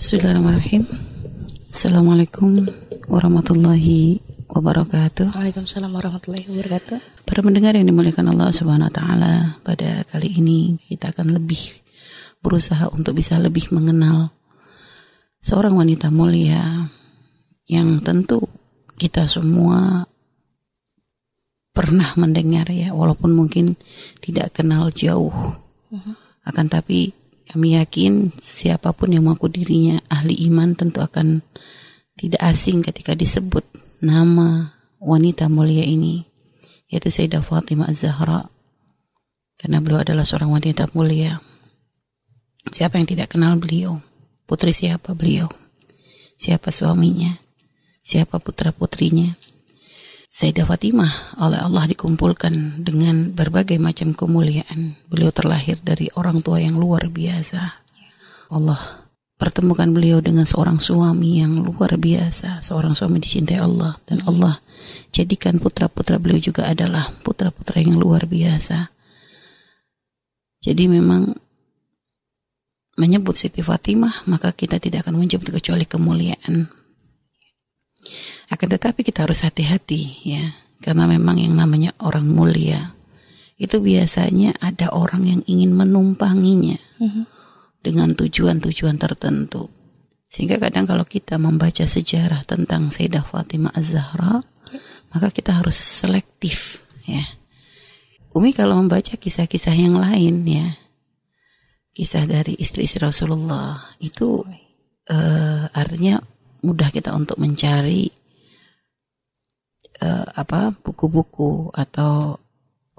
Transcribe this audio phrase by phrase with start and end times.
[0.00, 0.88] Bismillahirrahmanirrahim.
[1.68, 2.64] Assalamualaikum
[3.04, 5.36] warahmatullahi wabarakatuh.
[5.36, 7.28] Waalaikumsalam warahmatullahi wabarakatuh.
[7.28, 11.84] Para pendengar yang dimuliakan Allah Subhanahu wa taala, pada kali ini kita akan lebih
[12.40, 14.32] berusaha untuk bisa lebih mengenal
[15.44, 16.88] seorang wanita mulia
[17.68, 18.48] yang tentu
[18.96, 20.08] kita semua
[21.76, 23.76] pernah mendengar ya, walaupun mungkin
[24.24, 25.60] tidak kenal jauh.
[26.48, 27.19] Akan tapi
[27.50, 31.42] kami yakin siapa pun yang mengaku dirinya ahli iman tentu akan
[32.14, 33.66] tidak asing ketika disebut
[33.98, 36.30] nama wanita mulia ini
[36.86, 38.46] yaitu Sayyidah Fatimah Az-Zahra
[39.60, 41.36] karena beliau adalah seorang wanita mulia.
[42.72, 44.00] Siapa yang tidak kenal beliau?
[44.48, 45.52] Putri siapa beliau?
[46.40, 47.36] Siapa suaminya?
[48.00, 49.36] Siapa putra-putrinya?
[50.30, 54.94] Sayyidah Fatimah oleh Allah dikumpulkan dengan berbagai macam kemuliaan.
[55.10, 57.58] Beliau terlahir dari orang tua yang luar biasa.
[58.54, 64.62] Allah pertemukan beliau dengan seorang suami yang luar biasa, seorang suami dicintai Allah dan Allah
[65.10, 68.86] jadikan putra-putra beliau juga adalah putra-putra yang luar biasa.
[70.62, 71.34] Jadi memang
[73.02, 76.79] menyebut Siti Fatimah maka kita tidak akan menyebut kecuali kemuliaan
[78.50, 82.96] akan tetapi kita harus hati-hati ya, karena memang yang namanya orang mulia
[83.60, 87.28] itu biasanya ada orang yang ingin menumpanginya uh-huh.
[87.84, 89.68] dengan tujuan-tujuan tertentu.
[90.30, 94.40] Sehingga kadang kalau kita membaca sejarah tentang Sayyidah Fatimah Az-Zahra,
[95.12, 97.20] maka kita harus selektif ya.
[98.30, 100.78] Umi kalau membaca kisah-kisah yang lain ya,
[101.90, 104.46] kisah dari istri-istri Rasulullah itu
[105.10, 106.22] uh, artinya
[106.62, 108.10] mudah kita untuk mencari
[110.00, 112.36] uh, apa buku-buku atau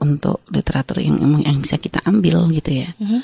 [0.01, 2.89] untuk literatur yang yang bisa kita ambil gitu ya.
[2.97, 3.21] Uh-huh.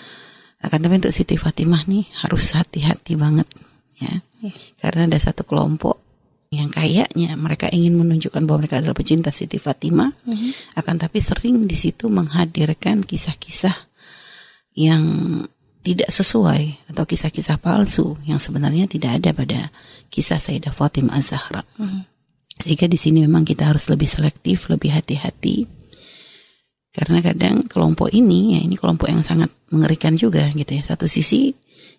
[0.61, 3.49] Akan tapi untuk Siti Fatimah nih harus hati-hati banget
[3.97, 4.21] ya.
[4.45, 4.53] Uh.
[4.77, 6.05] Karena ada satu kelompok
[6.47, 10.51] yang kayaknya mereka ingin menunjukkan bahwa mereka adalah pecinta Siti Fatimah, uh-huh.
[10.79, 13.75] akan tapi sering di situ menghadirkan kisah-kisah
[14.77, 15.03] yang
[15.87, 19.59] tidak sesuai atau kisah-kisah palsu yang sebenarnya tidak ada pada
[20.11, 21.63] kisah Sayyidah Fatimah Az-Zahra.
[21.79, 22.03] Hmm.
[22.59, 25.63] Jika di sini memang kita harus lebih selektif, lebih hati-hati.
[26.91, 30.83] Karena kadang kelompok ini, ya ini kelompok yang sangat mengerikan juga gitu ya.
[30.83, 31.53] Satu sisi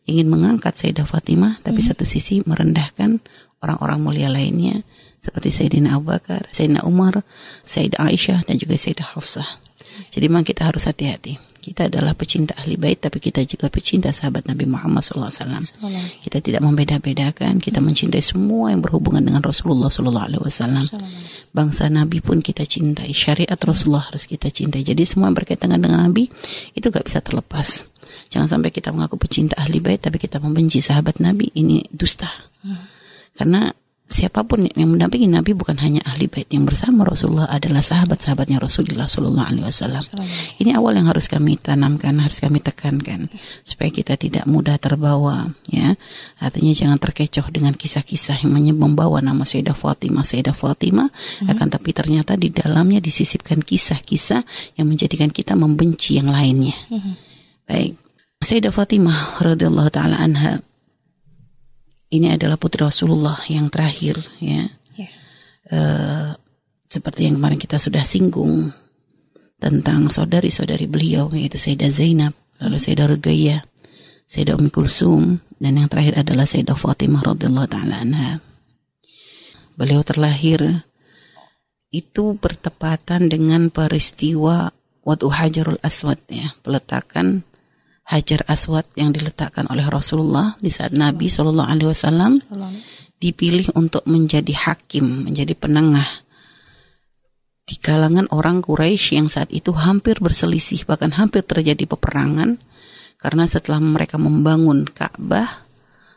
[0.05, 1.89] ingin mengangkat Sayyidah Fatimah, tapi hmm.
[1.89, 3.23] satu sisi merendahkan
[3.63, 4.85] orang-orang mulia lainnya
[5.19, 7.27] seperti Sayyidina Abu Bakar, Sayyidina Umar,
[7.67, 9.68] Sayyidah Aisyah dan juga Sayyidah Hafsah.
[10.09, 11.49] Jadi memang kita harus hati-hati.
[11.59, 15.61] Kita adalah pecinta ahli bait, tapi kita juga pecinta sahabat Nabi Muhammad SAW.
[16.25, 17.61] Kita tidak membeda-bedakan.
[17.61, 20.89] Kita mencintai semua yang berhubungan dengan Rasulullah SAW.
[21.53, 23.13] Bangsa Nabi pun kita cintai.
[23.13, 24.87] Syariat Rasulullah harus kita cintai.
[24.87, 26.31] Jadi semua yang berkaitan dengan Nabi
[26.73, 27.85] itu gak bisa terlepas.
[28.33, 31.53] Jangan sampai kita mengaku pecinta ahli bait, tapi kita membenci sahabat Nabi.
[31.53, 32.33] Ini dusta.
[32.65, 32.87] Hmm.
[33.37, 33.69] Karena
[34.09, 39.05] siapa pun yang mendampingi Nabi bukan hanya ahli bait yang bersama Rasulullah adalah sahabat-sahabatnya Rasulullah
[39.05, 40.05] Shallallahu Alaihi Wasallam.
[40.57, 43.29] Ini awal yang harus kami tanamkan, harus kami tekankan
[43.63, 45.53] supaya kita tidak mudah terbawa.
[45.69, 46.01] Ya,
[46.41, 51.53] artinya jangan terkecoh dengan kisah-kisah yang membawa nama Sayyidah Fatimah, Sayyidah Fatimah, hmm.
[51.53, 54.41] akan tapi ternyata di dalamnya disisipkan kisah-kisah
[54.81, 56.75] yang menjadikan kita membenci yang lainnya.
[56.89, 57.21] Hmm.
[57.69, 58.01] Baik,
[58.41, 60.65] Sayyidah Fatimah radhiyallahu taala anha
[62.09, 64.69] ini adalah putri Rasulullah yang terakhir ya.
[64.97, 65.13] Yeah.
[65.69, 66.31] Uh,
[66.89, 68.73] seperti yang kemarin kita sudah singgung
[69.61, 72.33] tentang saudari-saudari beliau yaitu Sayyidah Zainab,
[72.63, 73.61] lalu Sayyidah Ruqayyah,
[74.25, 78.41] Sayyidah Ummi Kulsum dan yang terakhir adalah Sayyidah Fatimah radhiyallahu taala anha.
[79.77, 80.89] Beliau terlahir
[81.93, 84.73] itu bertepatan dengan peristiwa
[85.05, 87.48] Wadu Hajarul Aswad ya, peletakan
[88.09, 92.41] Hajar Aswad yang diletakkan oleh Rasulullah di saat Nabi Shallallahu Alaihi Wasallam
[93.21, 96.09] dipilih untuk menjadi hakim, menjadi penengah
[97.69, 102.57] di kalangan orang Quraisy yang saat itu hampir berselisih, bahkan hampir terjadi peperangan
[103.21, 105.69] karena setelah mereka membangun Ka'bah,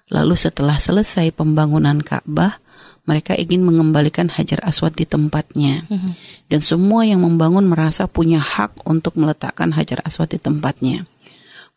[0.07, 2.63] lalu setelah selesai pembangunan Ka'bah,
[3.03, 5.83] mereka ingin mengembalikan Hajar Aswad di tempatnya.
[5.91, 6.11] Mm -hmm.
[6.47, 11.03] Dan semua yang membangun merasa punya hak untuk meletakkan Hajar Aswad di tempatnya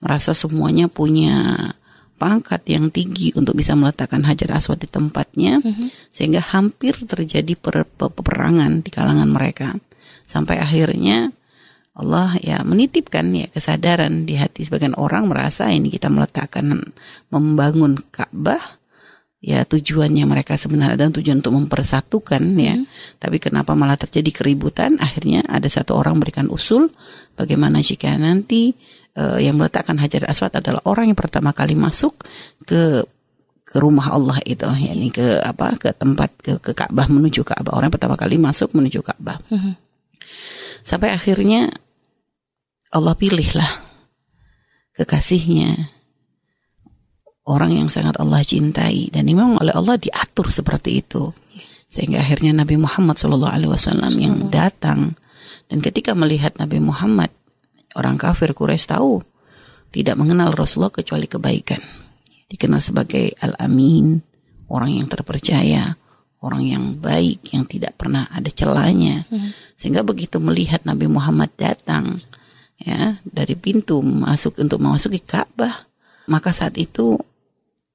[0.05, 1.57] merasa semuanya punya
[2.15, 5.89] pangkat yang tinggi untuk bisa meletakkan hajar aswad di tempatnya mm-hmm.
[6.15, 9.75] sehingga hampir terjadi per- peperangan di kalangan mereka
[10.29, 11.35] sampai akhirnya
[11.95, 16.83] Allah ya menitipkan ya kesadaran di hati sebagian orang merasa ini kita meletakkan
[17.31, 18.83] membangun Ka'bah
[19.45, 23.21] ya tujuannya mereka sebenarnya adalah tujuan untuk mempersatukan ya mm-hmm.
[23.21, 26.95] tapi kenapa malah terjadi keributan akhirnya ada satu orang berikan usul
[27.35, 28.73] bagaimana jika nanti
[29.19, 32.23] uh, yang meletakkan Hajar Aswad adalah orang yang pertama kali masuk
[32.67, 33.03] ke
[33.65, 34.63] ke rumah Allah itu.
[34.63, 37.75] Yakni ke apa ke tempat ke ke Ka'bah menuju Ka'bah.
[37.75, 39.41] Orang pertama kali masuk menuju Ka'bah.
[39.51, 39.83] Mhm.
[40.85, 41.73] sampai akhirnya
[42.93, 43.83] Allah pilihlah
[44.95, 45.91] kekasihnya.
[47.45, 49.13] Orang yang sangat Allah cintai.
[49.13, 51.29] Dan memang oleh Allah diatur seperti itu.
[51.93, 53.53] Sehingga akhirnya Nabi Muhammad SAW
[54.17, 55.13] yang datang.
[55.69, 57.29] Dan ketika melihat Nabi Muhammad
[57.95, 59.23] orang kafir Quraisy tahu
[59.95, 61.79] tidak mengenal Rasulullah kecuali kebaikan.
[62.51, 64.19] Dikenal sebagai Al-Amin
[64.71, 65.95] orang yang terpercaya
[66.45, 69.25] orang yang baik yang tidak pernah ada celahnya.
[69.81, 72.21] Sehingga begitu melihat Nabi Muhammad datang
[72.77, 75.87] ya dari pintu masuk untuk memasuki Ka'bah
[76.29, 77.17] maka saat itu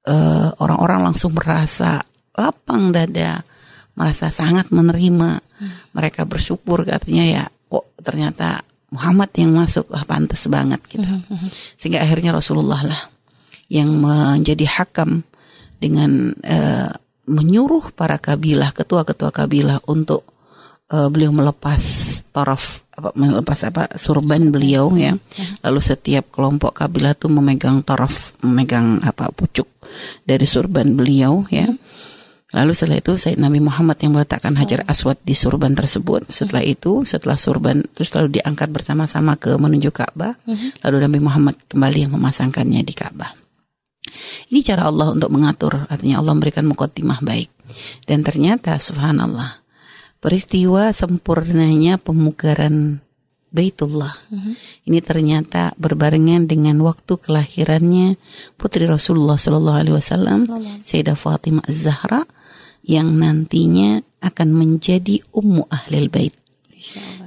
[0.08, 2.02] eh, orang-orang langsung merasa
[2.34, 3.42] lapang dada
[3.94, 5.44] merasa sangat menerima.
[5.92, 9.86] Mereka bersyukur artinya ya kok ternyata Muhammad yang masuk.
[9.94, 11.06] Ah, pantas banget gitu.
[11.78, 13.00] Sehingga akhirnya Rasulullah lah
[13.70, 15.22] yang menjadi hakam
[15.78, 16.90] dengan eh,
[17.30, 20.26] menyuruh para kabilah ketua-ketua kabilah untuk
[20.90, 21.82] eh, beliau melepas
[22.34, 25.14] taraf apa melepas apa surban beliau ya.
[25.64, 29.70] Lalu setiap kelompok kabilah tuh memegang taraf memegang apa pucuk
[30.26, 31.66] dari surban beliau ya
[32.50, 36.26] Lalu setelah itu Said Nabi Muhammad yang meletakkan hajar aswad di surban tersebut.
[36.26, 40.34] Setelah itu, setelah surban terus lalu diangkat bersama-sama ke menuju Ka'bah.
[40.82, 43.38] Lalu Nabi Muhammad kembali yang memasangkannya di Ka'bah.
[44.50, 47.54] Ini cara Allah untuk mengatur, artinya Allah memberikan mukotimah baik.
[48.02, 49.62] Dan ternyata subhanallah,
[50.18, 52.98] peristiwa sempurnanya pemugaran
[53.50, 54.14] Baitullah.
[54.86, 58.14] Ini ternyata berbarengan dengan waktu kelahirannya
[58.54, 60.40] putri Rasulullah Shallallahu Alaihi Wasallam,
[60.86, 62.26] Sayyidah Fatimah Az-Zahra,
[62.90, 66.34] yang nantinya akan menjadi ummu ahlil bait.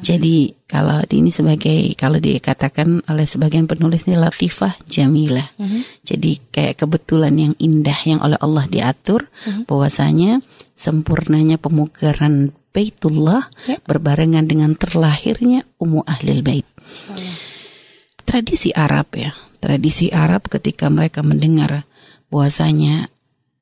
[0.03, 5.55] Jadi kalau ini sebagai kalau dikatakan oleh sebagian penulis ini latifah jamilah.
[6.03, 9.31] Jadi kayak kebetulan yang indah yang oleh Allah diatur
[9.63, 10.43] bahwasanya
[10.75, 13.53] sempurnanya pemugaran Baitullah
[13.85, 16.67] berbarengan dengan terlahirnya ummu ahlil bait.
[18.25, 19.31] Tradisi Arab ya,
[19.61, 21.85] tradisi Arab ketika mereka mendengar
[22.33, 23.12] bahwasanya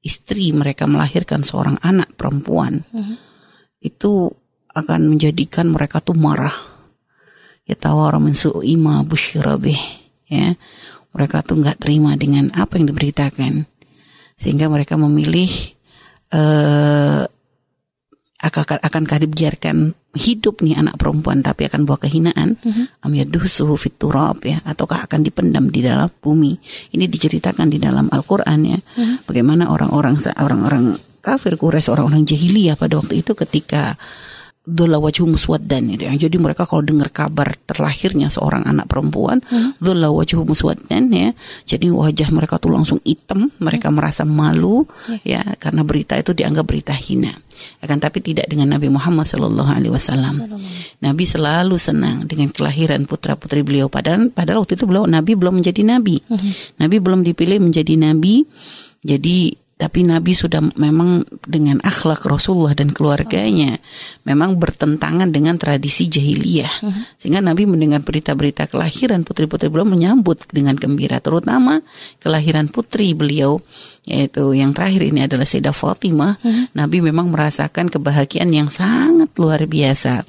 [0.01, 2.81] istri mereka melahirkan seorang anak perempuan
[3.81, 4.29] itu
[4.71, 6.53] akan menjadikan mereka tuh marah.
[7.65, 9.79] Ya tawara min su'i ma busyira bih.
[10.29, 10.55] Ya.
[11.11, 13.67] Mereka tuh nggak terima dengan apa yang diberitakan.
[14.39, 15.51] Sehingga mereka memilih
[16.31, 17.40] eh akan
[18.41, 22.57] akankah dibiarkan hidup nih anak perempuan tapi akan bawa kehinaan.
[23.05, 26.57] Am yadusuhu fit turab ya ataukah akan dipendam di dalam bumi?
[26.91, 28.79] Ini diceritakan di dalam Al-Qur'an ya.
[29.23, 33.95] Bagaimana orang-orang orang-orang kafir Quraisy orang-orang jahiliyah pada waktu itu ketika
[34.61, 36.13] Dhulla wajhu muswaddan itu ya.
[36.13, 39.41] Jadi mereka kalau dengar kabar terlahirnya seorang anak perempuan,
[39.81, 41.33] dhulla wajhu muswaddan ya.
[41.65, 44.85] Jadi wajah mereka tuh langsung hitam, mereka merasa malu
[45.25, 47.33] ya karena berita itu dianggap berita hina.
[47.81, 50.45] Akan tapi tidak dengan Nabi Muhammad Shallallahu alaihi wasallam.
[51.01, 55.81] Nabi selalu senang dengan kelahiran putra-putri beliau padahal padahal waktu itu beliau Nabi belum menjadi
[55.81, 56.21] nabi.
[56.77, 58.45] Nabi belum dipilih menjadi nabi.
[59.01, 63.81] Jadi tapi Nabi sudah memang dengan akhlak Rasulullah dan keluarganya
[64.29, 66.85] memang bertentangan dengan tradisi jahiliyah.
[67.17, 71.17] Sehingga Nabi mendengar berita-berita kelahiran putri-putri beliau menyambut dengan gembira.
[71.17, 71.81] Terutama
[72.21, 73.57] kelahiran putri beliau
[74.05, 76.37] yaitu yang terakhir ini adalah Sayyidah Fatimah.
[76.77, 80.21] Nabi memang merasakan kebahagiaan yang sangat luar biasa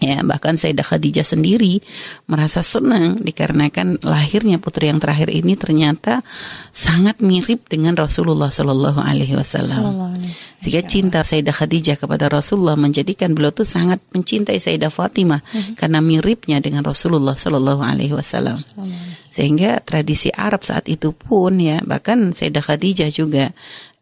[0.00, 1.84] Ya, bahkan Sayyidah Khadijah sendiri
[2.24, 6.24] merasa senang dikarenakan lahirnya putri yang terakhir ini ternyata
[6.72, 10.16] sangat mirip dengan Rasulullah Shallallahu Alaihi Wasallam.
[10.56, 15.44] Sehingga cinta Sayyidah Khadijah kepada Rasulullah menjadikan beliau tuh sangat mencintai Sayyidah Fatimah
[15.76, 18.56] karena miripnya dengan Rasulullah Shallallahu Alaihi Wasallam.
[19.28, 23.52] Sehingga tradisi Arab saat itu pun ya bahkan Sayyidah Khadijah juga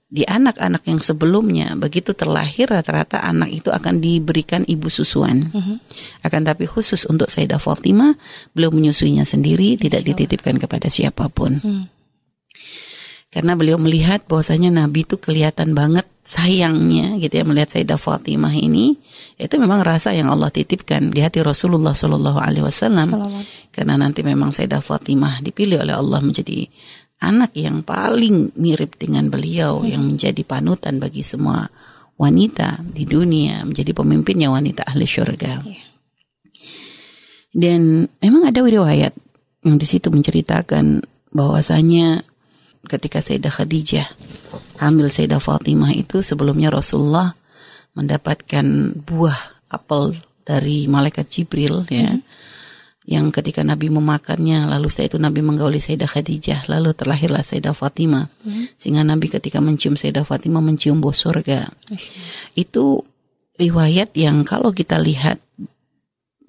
[0.09, 5.53] di anak-anak yang sebelumnya begitu terlahir rata-rata anak itu akan diberikan ibu susuan.
[6.25, 8.17] Akan tapi khusus untuk Sayyidah Fatimah
[8.57, 11.61] beliau menyusuinya sendiri tidak dititipkan kepada siapa pun.
[13.29, 18.97] Karena beliau melihat bahwasanya Nabi itu kelihatan banget sayangnya gitu ya melihat Sayyidah Fatimah ini
[19.37, 23.13] itu memang rasa yang Allah titipkan di hati Rasulullah Shallallahu alaihi wasallam.
[23.69, 26.65] Karena nanti memang Sayyidah Fatimah dipilih oleh Allah menjadi
[27.19, 31.67] anak yang paling mirip dengan beliau yang menjadi panutan bagi semua
[32.19, 35.63] wanita di dunia menjadi pemimpinnya wanita ahli syurga.
[37.55, 39.15] Dan memang ada riwayat
[39.67, 41.03] yang di situ menceritakan
[41.35, 42.23] bahwasanya
[42.87, 44.09] ketika Sayyidah Khadijah
[44.79, 47.35] hamil Sayyidah Fatimah itu sebelumnya Rasulullah
[47.99, 49.39] mendapatkan buah
[49.75, 50.15] apel
[50.47, 52.17] dari malaikat Jibril ya
[53.09, 58.29] yang ketika Nabi memakannya lalu setelah itu Nabi menggauli Sayyidah Khadijah lalu terlahirlah Sayyidah Fatimah
[58.45, 58.77] hmm.
[58.77, 61.73] sehingga Nabi ketika mencium Sayyidah Fatimah mencium bau surga
[62.53, 63.01] itu
[63.57, 65.41] riwayat yang kalau kita lihat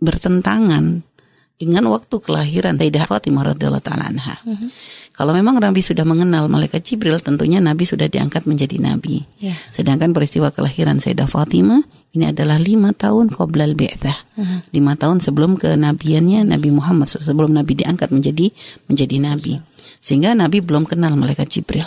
[0.03, 1.07] bertentangan
[1.55, 4.39] dengan waktu kelahiran Sayyidah Fatimah radhiyallahu taala anha.
[4.43, 4.71] Hmm.
[5.11, 9.27] Kalau memang Nabi sudah mengenal malaikat Jibril, tentunya Nabi sudah diangkat menjadi Nabi.
[9.43, 9.59] Yeah.
[9.67, 14.17] Sedangkan peristiwa kelahiran Sayyidah Fatimah ini adalah lima tahun qoblal bi'thah.
[14.33, 14.59] Uh-huh.
[14.73, 18.49] Lima tahun sebelum kenabiannya Nabi Muhammad, sebelum Nabi diangkat menjadi
[18.89, 19.61] menjadi Nabi.
[20.01, 21.85] Sehingga Nabi belum kenal malaikat Jibril.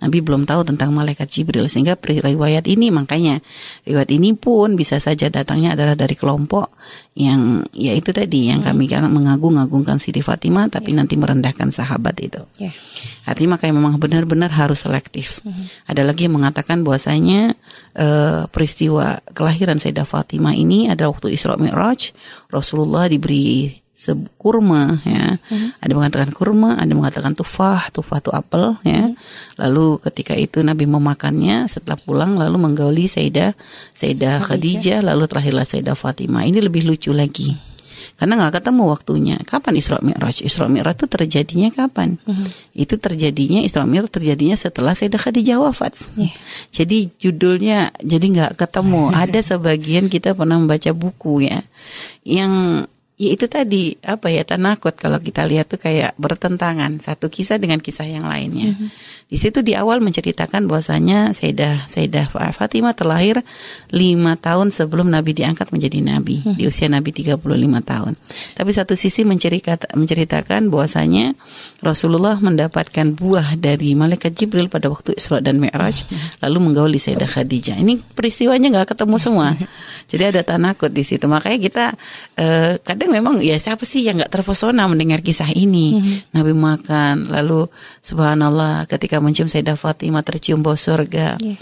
[0.00, 3.44] Nabi belum tahu tentang malaikat Jibril sehingga riwayat ini makanya
[3.84, 6.72] riwayat ini pun bisa saja datangnya adalah dari kelompok
[7.12, 10.98] yang ya itu tadi yang kami kan mengagung-agungkan Siti Fatimah tapi yeah.
[11.04, 12.40] nanti merendahkan sahabat itu.
[12.56, 12.72] Yeah.
[13.28, 15.44] Artinya makanya memang benar-benar harus selektif.
[15.44, 15.64] Mm -hmm.
[15.92, 17.54] Ada lagi yang mengatakan bahwasanya
[18.00, 22.16] uh, peristiwa kelahiran Sayyidah Fatimah ini adalah waktu Isra Mi'raj
[22.48, 23.76] Rasulullah diberi
[24.40, 25.36] kurma ya.
[25.52, 25.76] Hmm.
[25.76, 29.12] Ada mengatakan kurma, ada mengatakan tufah, tufah itu apel ya.
[29.12, 29.14] Hmm.
[29.60, 33.52] Lalu ketika itu Nabi memakannya setelah pulang lalu menggauli Sayyidah
[33.92, 36.48] Sayyidah Khadijah lalu terakhirlah Sayyidah Fatimah.
[36.48, 37.70] Ini lebih lucu lagi.
[38.20, 39.36] Karena nggak ketemu waktunya.
[39.48, 40.44] Kapan Isra Mi'raj?
[40.44, 42.20] Isra Mi'raj itu terjadinya kapan?
[42.28, 42.44] Hmm.
[42.76, 45.96] Itu terjadinya Isra Mi'raj terjadinya setelah Sayyidah Khadijah wafat.
[46.20, 46.36] Yeah.
[46.68, 49.12] Jadi judulnya jadi nggak ketemu.
[49.24, 51.64] Ada sebagian kita pernah membaca buku ya
[52.28, 52.84] yang
[53.20, 57.76] ya itu tadi apa ya tanakut kalau kita lihat tuh kayak bertentangan satu kisah dengan
[57.76, 58.72] kisah yang lainnya.
[58.72, 58.88] Mm -hmm.
[59.30, 63.46] Di situ di awal menceritakan bahwasanya Sayyidah Sayyidah Fatimah terlahir
[63.94, 66.58] lima tahun sebelum Nabi diangkat menjadi Nabi hmm.
[66.58, 67.38] di usia Nabi 35
[67.86, 68.18] tahun.
[68.58, 71.38] Tapi satu sisi menceritakan bahwasanya
[71.78, 76.42] Rasulullah mendapatkan buah dari malaikat Jibril pada waktu Isra dan Mi'raj hmm.
[76.42, 77.78] lalu menggauli Sayyidah Khadijah.
[77.78, 79.54] Ini peristiwanya nggak ketemu semua.
[80.10, 81.30] Jadi ada tanakut di situ.
[81.30, 81.84] Makanya kita
[82.34, 85.94] eh, kadang memang ya siapa sih yang nggak terpesona mendengar kisah ini?
[85.94, 86.34] Mm-hmm.
[86.34, 87.70] Nabi makan, lalu
[88.02, 91.40] subhanallah ketika mencium Sayyidah Fatimah tercium bau surga.
[91.40, 91.60] Yeah.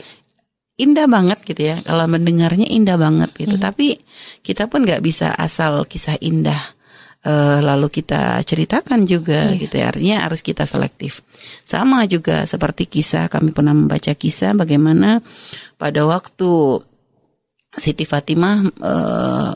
[0.79, 1.77] Indah banget gitu ya.
[1.83, 3.59] Kalau mendengarnya indah banget gitu.
[3.59, 3.67] Mm-hmm.
[3.67, 3.99] Tapi
[4.47, 6.79] kita pun nggak bisa asal kisah indah.
[7.19, 9.59] Uh, lalu kita ceritakan juga yeah.
[9.59, 9.91] gitu ya.
[9.91, 11.27] Artinya harus kita selektif.
[11.67, 15.19] Sama juga seperti kisah kami pernah membaca kisah bagaimana
[15.75, 16.79] pada waktu
[17.75, 19.51] Siti Fatimah uh,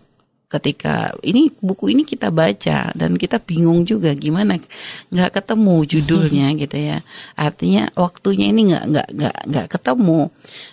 [0.53, 4.61] ketika ini buku ini kita baca dan kita bingung juga gimana
[5.09, 6.99] nggak ketemu judulnya gitu ya.
[7.33, 10.21] Artinya waktunya ini nggak nggak nggak nggak ketemu.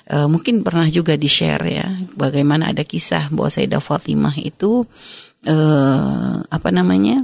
[0.03, 1.87] E, mungkin pernah juga di share ya
[2.19, 4.83] bagaimana ada kisah bahwa Sayyidah Fatimah itu
[5.47, 5.55] e,
[6.43, 7.23] apa namanya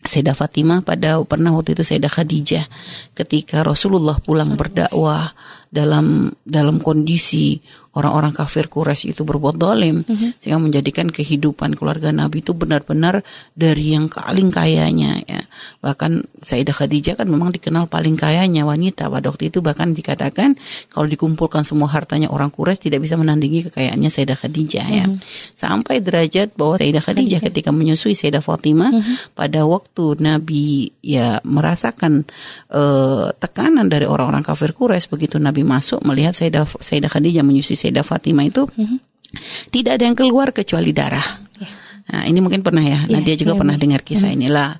[0.00, 2.66] Sayyidah Fatimah pada pernah waktu itu Sayyidah Khadijah
[3.14, 5.36] ketika Rasulullah pulang berdakwah
[5.70, 10.38] dalam dalam kondisi orang-orang kafir Quraisy itu berbuat dolim mm-hmm.
[10.38, 15.42] sehingga menjadikan kehidupan keluarga Nabi itu benar-benar dari yang paling kayanya ya
[15.82, 20.54] bahkan Sayyidah Khadijah kan memang dikenal paling kayanya wanita pada waktu itu bahkan dikatakan
[20.86, 25.00] kalau dikumpulkan semua hartanya orang Quraisy tidak bisa menandingi kekayaannya Sayyidah Khadijah mm-hmm.
[25.02, 25.18] ya mhm.
[25.58, 29.34] sampai derajat bahwa Sayyidah Khadijah ketika menyusui Sayyidah Fatimah mm-hmm.
[29.34, 32.22] pada waktu Nabi ya merasakan
[32.70, 38.06] uh, tekanan dari orang-orang kafir Quraisy begitu Nabi masuk melihat Sayyidah Sayyidah Khadijah menyusui Sayyidah
[38.06, 38.98] Fatimah itu mm-hmm.
[39.74, 41.42] tidak ada yang keluar kecuali darah.
[41.58, 41.72] Yeah.
[42.10, 43.04] Nah, ini mungkin pernah ya.
[43.04, 43.82] Yeah, Nadia juga yeah, pernah yeah.
[43.82, 44.46] dengar kisah mm-hmm.
[44.46, 44.70] inilah.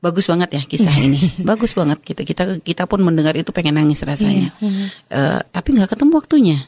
[0.00, 1.06] Bagus banget ya kisah iya.
[1.12, 1.20] ini.
[1.44, 4.54] Bagus banget kita kita kita pun mendengar itu pengen nangis rasanya.
[4.56, 4.64] Yeah.
[4.64, 4.86] Mm-hmm.
[5.12, 6.58] Uh, tapi nggak ketemu waktunya.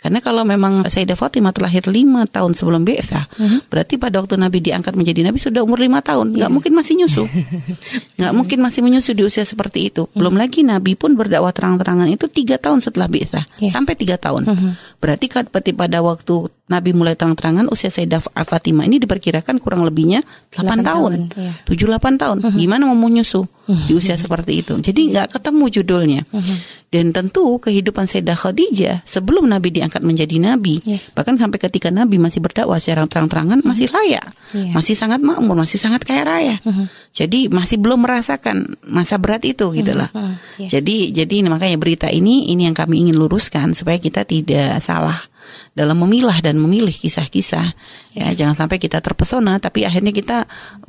[0.00, 3.60] Karena kalau memang Sayyidah Fatimah terlahir lima tahun sebelum Bi'thah, uh-huh.
[3.68, 6.32] berarti pada waktu Nabi diangkat menjadi Nabi sudah umur lima tahun.
[6.32, 6.52] Nggak yeah.
[6.52, 7.24] mungkin masih nyusu.
[8.18, 10.08] Nggak mungkin masih menyusu di usia seperti itu.
[10.16, 10.48] Belum uh-huh.
[10.48, 13.44] lagi Nabi pun berdakwah terang-terangan itu tiga tahun setelah Bi'thah.
[13.60, 13.76] Yeah.
[13.76, 14.42] Sampai tiga tahun.
[14.48, 14.72] Uh-huh.
[15.00, 20.22] Berarti kan pada waktu Nabi mulai terang-terangan usia Sayyidah Fatimah ini diperkirakan kurang lebihnya
[20.54, 21.12] 8, 8 tahun.
[21.34, 21.52] Iya.
[21.66, 22.38] tujuh 7 8 tahun.
[22.46, 22.54] Uh-huh.
[22.54, 23.90] Gimana mau menyusu uh-huh.
[23.90, 24.78] di usia seperti itu.
[24.78, 26.22] Jadi nggak ketemu judulnya.
[26.30, 26.58] Uh-huh.
[26.90, 30.98] Dan tentu kehidupan Sayyidah Khadijah sebelum Nabi diangkat menjadi nabi, yeah.
[31.14, 33.70] bahkan sampai ketika Nabi masih berdakwah secara terang-terangan uh-huh.
[33.70, 34.30] masih layak.
[34.54, 34.74] Yeah.
[34.74, 36.56] Masih sangat makmur, masih sangat kaya raya.
[36.62, 36.86] Uh-huh.
[37.10, 40.10] Jadi masih belum merasakan masa berat itu gitu lah.
[40.14, 40.38] Uh-huh.
[40.58, 40.78] Yeah.
[40.78, 45.30] Jadi jadi makanya berita ini ini yang kami ingin luruskan supaya kita tidak salah
[45.74, 47.74] dalam memilah dan memilih kisah-kisah.
[48.14, 50.38] Ya jangan sampai kita terpesona tapi akhirnya kita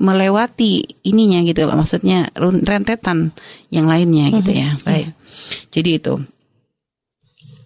[0.01, 1.77] melewati ininya gitu loh.
[1.77, 2.33] Maksudnya
[2.65, 3.33] rentetan
[3.69, 4.77] yang lainnya gitu ya.
[4.77, 4.81] Mhm.
[4.85, 5.09] baik.
[5.69, 6.15] Jadi itu.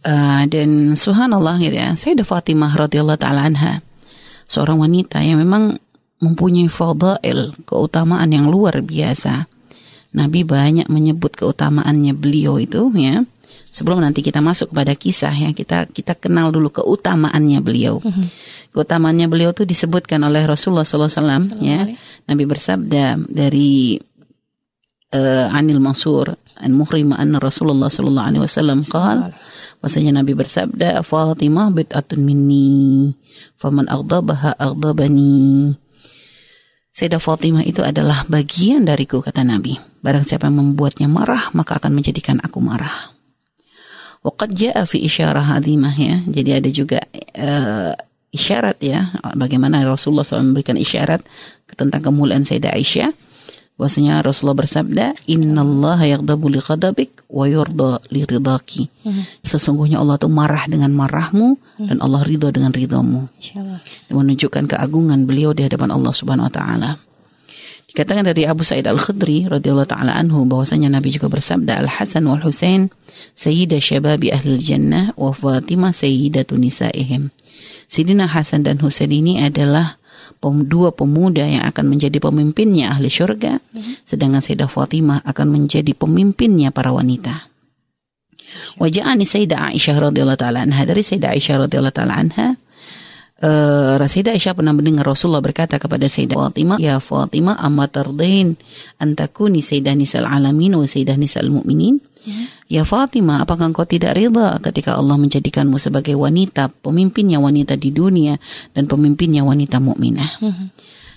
[0.06, 1.98] Uh, dan subhanallah gitu ya.
[1.98, 3.82] Sayyidah Fatimah radhiyallahu taala anha
[4.46, 5.82] seorang wanita yang memang
[6.22, 9.50] mempunyai fadail keutamaan yang luar biasa.
[10.16, 13.28] Nabi banyak menyebut keutamaannya beliau itu ya
[13.76, 18.00] sebelum nanti kita masuk kepada kisah ya kita kita kenal dulu keutamaannya beliau.
[18.00, 18.28] Mm-hmm.
[18.72, 21.84] Keutamaannya beliau tuh disebutkan oleh Rasulullah SAW ya.
[22.24, 24.00] Nabi bersabda dari
[25.12, 29.36] uh, Anil Mansur an Muhrim anna Rasulullah sallallahu alaihi wasallam qala
[29.84, 33.12] bahwasanya Nabi bersabda Fatimah bid'atun minni
[33.60, 35.76] faman aghdabaha aghdabani
[36.96, 39.76] Sayyidah Fatimah itu adalah bagian dariku kata Nabi.
[40.00, 43.15] Barang siapa yang membuatnya marah maka akan menjadikan aku marah.
[44.26, 46.26] Waqad ja'a fi isyarah adimah ya.
[46.26, 47.00] Jadi ada juga
[47.38, 47.94] uh,
[48.36, 51.24] isyarat ya bagaimana Rasulullah SAW memberikan isyarat
[51.72, 53.16] tentang kemuliaan Sayyidah Aisyah
[53.76, 59.44] bahwasanya Rasulullah bersabda innallaha yaghdabu li ghadabik wa yurda li ridaki hmm.
[59.44, 61.88] sesungguhnya Allah tuh marah dengan marahmu hmm.
[61.92, 63.28] dan Allah ridho dengan ridhamu
[64.08, 66.90] menunjukkan keagungan beliau di hadapan Allah Subhanahu wa taala
[67.92, 72.42] dikatakan dari Abu Sa'id Al-Khudri radhiyallahu taala anhu bahwasanya Nabi juga bersabda Al Hasan wal
[72.42, 72.90] Husain
[73.38, 77.30] sayyida syababi ahli jannah wa Fatimah sayyidatu nisaihim
[77.86, 80.02] Sidina Hasan dan Husain ini adalah
[80.46, 84.06] dua pemuda yang akan menjadi pemimpinnya ahli syurga, mm-hmm.
[84.06, 87.50] sedangkan Sayyidah Fatimah akan menjadi pemimpinnya para wanita.
[88.78, 92.48] Wajahani Sayyidah Aisyah radhiyallahu taala anha dari Sayyidah Aisyah radhiyallahu taala anha
[93.36, 98.56] Uh, Sayyidah Aisyah pernah mendengar Rasulullah berkata kepada Sayyidah Fatimah, Ya Fatimah, amma tardain
[98.96, 102.00] antakuni Sayyidah Nisal Alamin wa Sayyidah Nisal Mu'minin?
[102.72, 108.40] Ya Fatimah, apakah engkau tidak rida ketika Allah menjadikanmu sebagai wanita, pemimpinnya wanita di dunia
[108.74, 110.42] dan pemimpinnya wanita mukminah?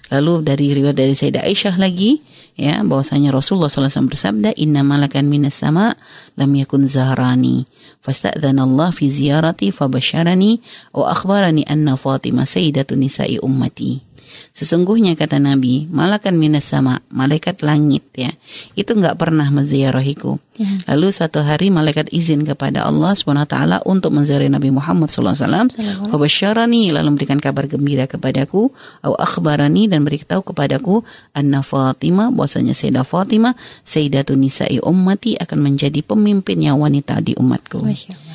[0.08, 2.24] Lalu dari riwayat dari Sayyidah Aisyah lagi,
[2.56, 5.92] ya bahwasanya Rasulullah SAW bersabda, Inna malakan minas sama
[6.40, 7.68] lam yakun zahrani,
[8.00, 10.64] fasta'dhan Allah fi ziyarati fabasharani,
[10.96, 14.07] wa akhbarani anna Fatimah sayyidatu nisa'i ummati.
[14.52, 18.32] Sesungguhnya kata Nabi, malakan minas sama, malaikat langit ya,
[18.74, 20.38] itu nggak pernah menziarahiku.
[20.58, 20.66] Ya.
[20.90, 23.54] Lalu suatu hari malaikat izin kepada Allah swt
[23.86, 25.70] untuk menziarahi Nabi Muhammad SAW.
[26.10, 28.74] Wabasyarani lalu memberikan kabar gembira kepadaku,
[29.06, 33.54] au akhbarani dan beritahu kepadaku, anna Fatimah, bahwasanya Sayyidah Fatimah,
[33.86, 37.86] Sayyidatu Nisa'i ummati akan menjadi pemimpinnya wanita di umatku.
[37.86, 38.27] Masya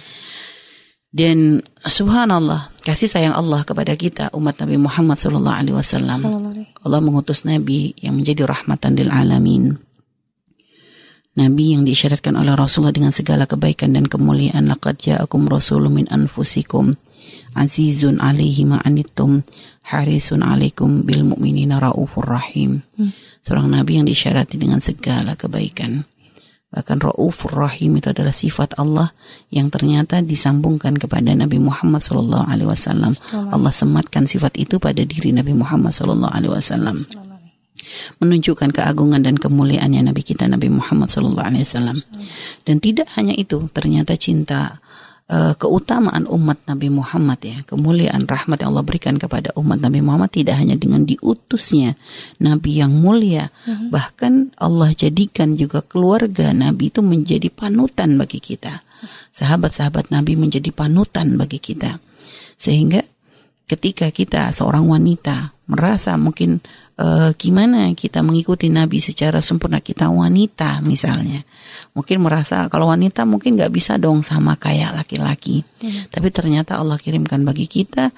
[1.13, 6.19] dan subhanallah, kasih sayang Allah kepada kita umat Nabi Muhammad sallallahu alaihi wasallam.
[6.81, 9.77] Allah mengutus nabi yang menjadi rahmatan lil alamin.
[11.37, 14.69] Nabi yang diisyaratkan oleh Rasulullah dengan segala kebaikan dan kemuliaan.
[14.69, 16.97] Laqad ja'akum rasulun min anfusikum
[17.53, 19.45] azizun alaihi ma'anittum
[19.85, 22.81] harisun alaikum bil mu'minina raufur rahim.
[22.97, 23.13] Hmm.
[23.45, 26.05] Seorang nabi yang diisyarati dengan segala kebaikan.
[26.73, 29.13] Bahkan Ra'ufur Rahim itu adalah sifat Allah
[29.53, 32.49] yang ternyata disambungkan kepada Nabi Muhammad SAW.
[32.49, 33.13] Alaihi Wasallam.
[33.29, 36.25] Allah sematkan sifat itu pada diri Nabi Muhammad SAW.
[36.25, 37.05] Alaihi Wasallam.
[38.17, 42.01] Menunjukkan keagungan dan kemuliaannya Nabi kita Nabi Muhammad SAW.
[42.65, 44.81] Dan tidak hanya itu, ternyata cinta
[45.29, 50.33] uh, keutamaan umat Nabi Muhammad ya, kemuliaan rahmat yang Allah berikan kepada umat Nabi Muhammad
[50.33, 51.95] tidak hanya dengan diutusnya
[52.43, 53.87] Nabi yang mulia, uh-huh.
[53.93, 58.83] bahkan Allah jadikan juga keluarga Nabi itu menjadi panutan bagi kita.
[59.35, 61.99] Sahabat-sahabat Nabi menjadi panutan bagi kita.
[62.55, 63.03] Sehingga
[63.67, 66.59] ketika kita seorang wanita merasa mungkin
[66.99, 69.79] uh, gimana kita mengikuti Nabi secara sempurna?
[69.79, 71.41] Kita wanita misalnya.
[71.97, 75.65] Mungkin merasa kalau wanita mungkin nggak bisa dong sama kayak laki-laki.
[75.83, 76.07] Hmm.
[76.07, 78.15] tapi ternyata Allah kirimkan bagi kita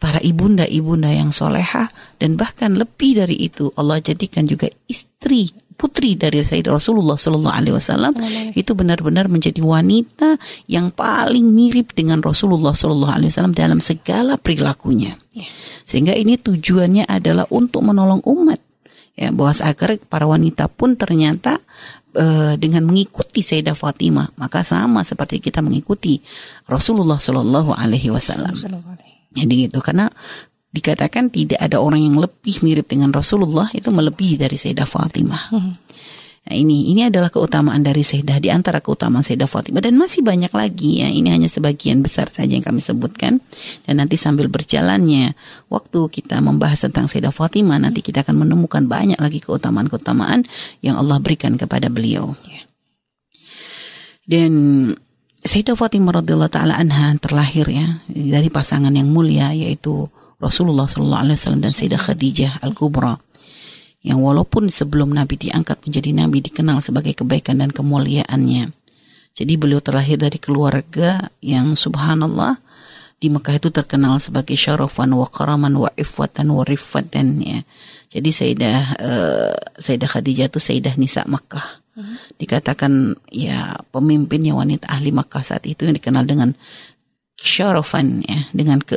[0.00, 1.92] para ibunda-ibunda yang solehah.
[2.16, 7.72] Dan bahkan lebih dari itu Allah jadikan juga istri putri dari Sayyid Rasulullah Sallallahu Alaihi
[7.72, 8.12] Wasallam
[8.52, 10.36] itu benar-benar menjadi wanita
[10.68, 15.16] yang paling mirip dengan Rasulullah Sallallahu Alaihi Wasallam dalam segala perilakunya.
[15.32, 15.48] Ya.
[15.88, 18.60] Sehingga ini tujuannya adalah untuk menolong umat
[19.16, 21.64] ya bahwa agar para wanita pun ternyata
[22.12, 26.20] uh, dengan mengikuti Sayyidah Fatimah maka sama seperti kita mengikuti
[26.68, 28.52] Rasulullah Sallallahu Alaihi Wasallam.
[29.30, 30.10] Jadi gitu karena
[30.70, 35.44] dikatakan tidak ada orang yang lebih mirip dengan Rasulullah itu melebihi dari Sayyidah Fatimah.
[35.50, 35.74] Hmm.
[36.40, 40.48] Nah ini ini adalah keutamaan dari Sayyidah di antara keutamaan Sayyidah Fatimah dan masih banyak
[40.54, 41.10] lagi ya.
[41.10, 43.42] Ini hanya sebagian besar saja yang kami sebutkan
[43.84, 45.34] dan nanti sambil berjalannya
[45.68, 50.46] waktu kita membahas tentang Sayyidah Fatimah nanti kita akan menemukan banyak lagi keutamaan-keutamaan
[50.86, 52.38] yang Allah berikan kepada beliau.
[54.24, 54.52] Dan
[55.42, 60.06] Sayyidah Fatimah radhiyallahu taala anha terlahir ya dari pasangan yang mulia yaitu
[60.40, 63.20] Rasulullah Sallallahu Alaihi Wasallam dan Sayyidah Khadijah Al Kubra
[64.00, 68.72] yang walaupun sebelum Nabi diangkat menjadi Nabi dikenal sebagai kebaikan dan kemuliaannya.
[69.36, 72.58] Jadi beliau terlahir dari keluarga yang subhanallah
[73.20, 77.60] di Mekah itu terkenal sebagai syarafan wa karaman wa ifwatan wa rifatan ya.
[78.08, 81.84] Jadi Sayyidah uh, Sayyidah Khadijah itu Sayyidah Nisa Mekah.
[82.40, 86.56] Dikatakan ya pemimpinnya wanita ahli Makkah saat itu yang dikenal dengan
[87.36, 88.96] syarafan ya dengan ke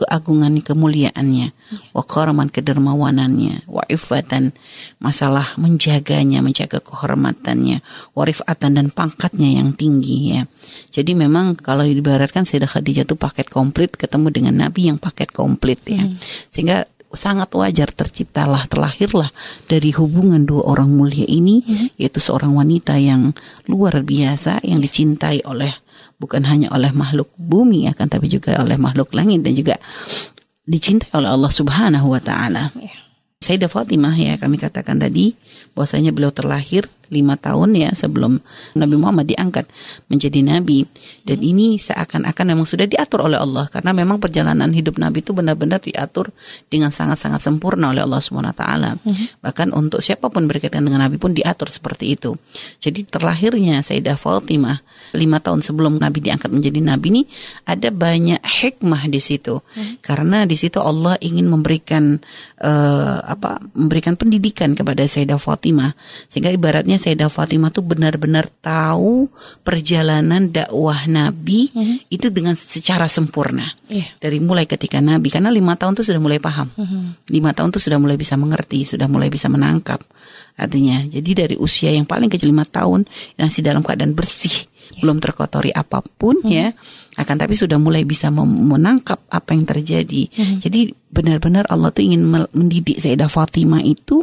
[0.00, 1.52] keagungan kemuliaannya.
[1.92, 3.68] Wa karaman kedermawanannya.
[3.68, 4.56] Wa ifatan
[4.96, 7.84] masalah menjaganya menjaga kehormatannya.
[8.16, 10.42] Wa rifatan dan pangkatnya yang tinggi ya.
[10.90, 15.84] Jadi memang kalau dibaratkan Sayyidah Khadijah itu paket komplit ketemu dengan Nabi yang paket komplit
[15.84, 16.02] ya.
[16.06, 16.16] Hmm.
[16.48, 19.34] sehingga sangat wajar terciptalah terlahirlah
[19.66, 21.98] dari hubungan dua orang mulia ini hmm.
[21.98, 23.34] yaitu seorang wanita yang
[23.66, 25.74] luar biasa yang dicintai oleh
[26.20, 29.80] bukan hanya oleh makhluk bumi akan tapi juga oleh makhluk langit dan juga
[30.68, 32.70] dicintai oleh Allah Subhanahu wa taala.
[32.76, 33.00] Yeah.
[33.40, 35.32] Sayyidah Fatimah ya kami katakan tadi
[35.72, 38.36] bahwasanya beliau terlahir lima tahun ya sebelum
[38.76, 39.64] Nabi Muhammad diangkat
[40.12, 40.84] menjadi nabi
[41.30, 45.78] dan ini seakan-akan memang sudah diatur oleh Allah karena memang perjalanan hidup Nabi itu benar-benar
[45.78, 46.34] diatur
[46.66, 48.98] dengan sangat-sangat sempurna oleh Allah Subhanahu taala.
[48.98, 49.38] Mhm.
[49.38, 52.34] Bahkan untuk siapa pun berkaitan dengan Nabi pun diatur seperti itu.
[52.82, 54.82] Jadi terlahirnya Sayyidah Fatimah
[55.14, 57.22] lima tahun sebelum Nabi diangkat menjadi nabi ini
[57.66, 59.62] ada banyak hikmah di situ.
[59.74, 60.02] Hmm.
[60.02, 62.18] Karena di situ Allah ingin memberikan
[62.58, 65.94] uh, apa memberikan pendidikan kepada Sayyidah Fatimah
[66.26, 69.30] sehingga ibaratnya Sayyidah Fatimah tuh benar-benar tahu
[69.62, 71.96] perjalanan dakwah Nabi mm-hmm.
[72.08, 73.68] itu dengan secara sempurna.
[73.92, 74.08] Yeah.
[74.16, 76.72] Dari mulai ketika Nabi, karena lima tahun tuh sudah mulai paham.
[76.72, 77.02] Mm-hmm.
[77.28, 80.00] Lima tahun tuh sudah mulai bisa mengerti, sudah mulai bisa menangkap.
[80.56, 83.04] Artinya, jadi dari usia yang paling kecil lima tahun,
[83.36, 84.52] masih dalam keadaan bersih,
[84.96, 85.00] yeah.
[85.04, 86.52] belum terkotori apa pun mm-hmm.
[86.52, 86.72] ya
[87.18, 90.30] akan tapi sudah mulai bisa menangkap apa yang terjadi.
[90.30, 90.58] Mm-hmm.
[90.62, 92.22] Jadi benar-benar Allah tuh ingin
[92.54, 94.22] mendidik Sayyidah Fatimah itu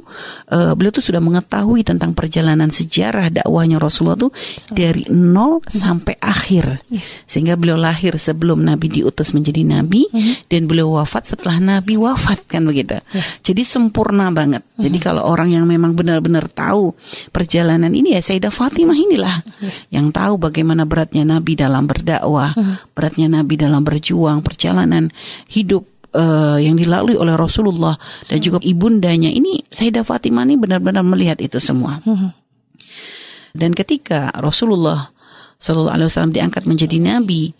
[0.56, 4.72] uh, beliau tuh sudah mengetahui tentang perjalanan sejarah dakwahnya Rasulullah tuh so.
[4.72, 5.76] dari nol mm-hmm.
[5.84, 6.88] sampai akhir.
[6.88, 7.04] Yeah.
[7.28, 10.48] Sehingga beliau lahir sebelum Nabi diutus menjadi nabi mm-hmm.
[10.48, 13.04] dan beliau wafat setelah Nabi wafat kan begitu.
[13.12, 13.28] Yeah.
[13.44, 14.64] Jadi sempurna banget.
[14.64, 14.84] Mm-hmm.
[14.88, 16.96] Jadi kalau orang yang memang benar-benar tahu
[17.36, 19.76] perjalanan ini ya Sayyidah Fatimah inilah yeah.
[20.00, 25.14] yang tahu bagaimana beratnya Nabi dalam berdakwah, mm-hmm beratnya Nabi dalam berjuang perjalanan
[25.50, 25.86] hidup
[26.18, 31.62] uh, yang dilalui oleh Rasulullah dan juga ibundanya ini Sayyidah Fatimah ini benar-benar melihat itu
[31.62, 32.02] semua.
[33.58, 35.10] Dan ketika Rasulullah
[35.58, 37.58] Shallallahu Alaihi Wasallam diangkat menjadi nabi,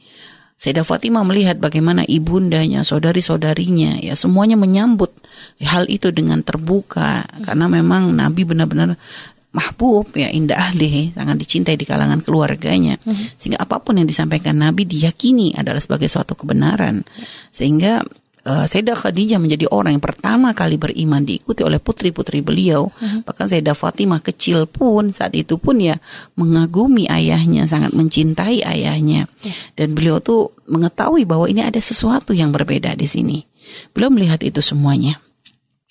[0.58, 5.14] Sayyidah Fatimah melihat bagaimana ibundanya, saudari-saudarinya, ya semuanya menyambut
[5.62, 8.98] hal itu dengan terbuka karena memang Nabi benar-benar
[9.58, 13.42] mahbub ya indah ahli sangat dicintai di kalangan keluarganya hmm.
[13.42, 17.02] sehingga apa pun yang disampaikan Nabi diyakini adalah sebagai suatu kebenaran
[17.50, 18.06] sehingga
[18.46, 23.26] uh, Sayyidah Khadijah menjadi orang yang pertama kali beriman diikuti oleh putri-putri beliau hmm.
[23.26, 25.98] bahkan Sayyidah Fatimah kecil pun saat itu pun ya
[26.38, 29.74] mengagumi ayahnya sangat mencintai ayahnya hmm.
[29.74, 33.38] dan beliau tuh mengetahui bahwa ini ada sesuatu yang berbeda di sini
[33.92, 35.18] beliau melihat itu semuanya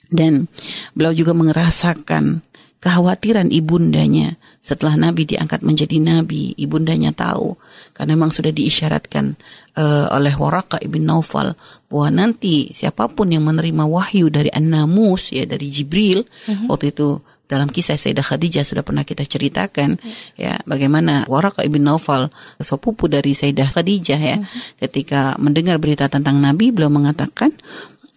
[0.07, 0.46] dan
[0.94, 2.46] beliau juga merasakan
[2.81, 7.55] kekhawatiran ibundanya setelah Nabi diangkat menjadi Nabi, ibundanya tahu
[7.95, 9.39] karena memang sudah diisyaratkan
[9.79, 11.55] uh, oleh Waraka ibn Naufal
[11.87, 16.67] bahwa nanti siapa pun yang menerima wahyu dari An-Namus ya dari Jibril uh-huh.
[16.67, 20.35] waktu itu dalam kisah Sayyidah Khadijah sudah pernah kita ceritakan uh-huh.
[20.35, 24.83] ya bagaimana Waraka ibn Naufal sepupu dari Sayyidah Khadijah ya uh-huh.
[24.83, 27.55] ketika mendengar berita tentang Nabi beliau mengatakan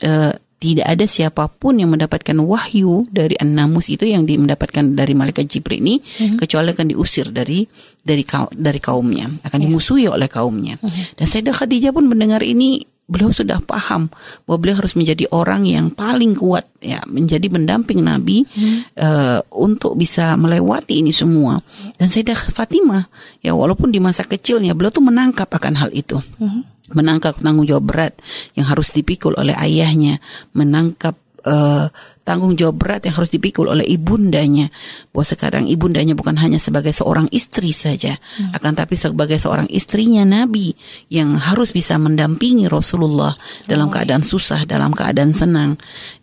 [0.01, 5.15] uh, tidak ada siapa pun yang mendapatkan wahyu dari An-Namus itu yang di, mendapatkan dari
[5.15, 6.35] malaikat Jibril ini mm-hmm.
[6.35, 7.63] kecuali akan diusir dari
[7.99, 9.65] dari kaum, dari kaumnya, akan yeah.
[9.65, 10.75] dimusuhi oleh kaumnya.
[10.83, 11.15] Mm-hmm.
[11.15, 14.11] Dan Sayyidah Khadijah pun mendengar ini beliau sudah paham
[14.45, 18.93] bahwa beliau harus menjadi orang yang paling kuat ya menjadi pendamping Nabi hmm.
[19.01, 21.57] uh, untuk bisa melewati ini semua
[21.97, 23.09] dan Sayyidah Fatimah
[23.41, 27.85] ya walaupun di masa kecilnya beliau tuh menangkap akan hal itu hmm menangkap tanggung jawab
[27.89, 28.13] berat
[28.53, 30.21] yang harus dipikul oleh ayahnya,
[30.53, 31.87] menangkap uh,
[32.27, 34.69] tanggung jawab berat yang harus dipikul oleh ibundanya.
[35.09, 38.55] Bahwa sekarang ibundanya bukan hanya sebagai seorang istri saja, hmm.
[38.55, 40.75] akan tapi sebagai seorang istrinya Nabi
[41.09, 43.33] yang harus bisa mendampingi Rasulullah
[43.65, 45.71] dalam keadaan susah, dalam keadaan senang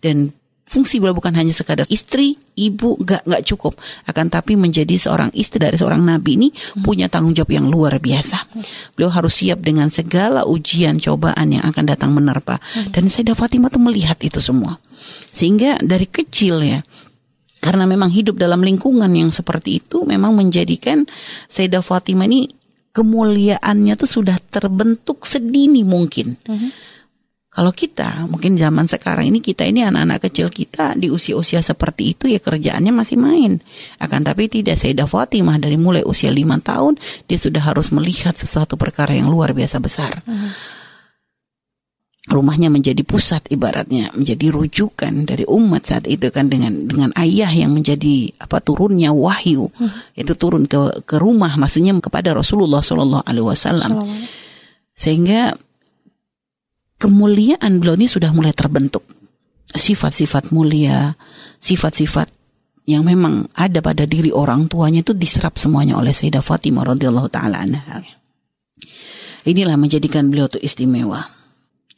[0.00, 0.30] dan
[0.66, 3.78] fungsi beliau bukan hanya sekadar istri, ibu, gak nggak cukup,
[4.10, 6.82] akan tapi menjadi seorang istri dari seorang nabi ini hmm.
[6.82, 8.50] punya tanggung jawab yang luar biasa.
[8.98, 12.58] Beliau harus siap dengan segala ujian, cobaan yang akan datang menerpa.
[12.58, 12.90] Hmm.
[12.90, 14.82] Dan Sayyidah Fatimah tuh melihat itu semua,
[15.30, 16.82] sehingga dari kecil ya.
[17.56, 21.06] Karena memang hidup dalam lingkungan yang seperti itu memang menjadikan
[21.46, 22.50] Sayyidah Fatimah ini
[22.90, 26.34] kemuliaannya tuh sudah terbentuk sedini mungkin.
[26.42, 26.74] Hmm
[27.56, 32.28] kalau kita, mungkin zaman sekarang ini kita ini anak-anak kecil kita di usia-usia seperti itu
[32.28, 33.64] ya kerjaannya masih main.
[33.96, 38.76] Akan tapi tidak Sayyidah Fatimah dari mulai usia lima tahun dia sudah harus melihat sesuatu
[38.76, 40.20] perkara yang luar biasa besar.
[40.28, 40.52] Hmm.
[42.26, 47.70] rumahnya menjadi pusat ibaratnya menjadi rujukan dari umat saat itu kan dengan dengan ayah yang
[47.70, 50.18] menjadi apa turunnya wahyu hmm.
[50.18, 54.10] itu turun ke ke rumah maksudnya kepada Rasulullah Shallallahu Alaihi Wasallam
[54.98, 55.54] sehingga
[56.96, 59.04] kemuliaan beliau ini sudah mulai terbentuk
[59.72, 61.16] sifat-sifat mulia
[61.60, 62.32] sifat-sifat
[62.86, 67.58] yang memang ada pada diri orang tuanya itu diserap semuanya oleh Sayyidah Fatimah radhiyallahu taala
[67.58, 67.98] anha.
[69.42, 71.26] Inilah menjadikan beliau itu istimewa.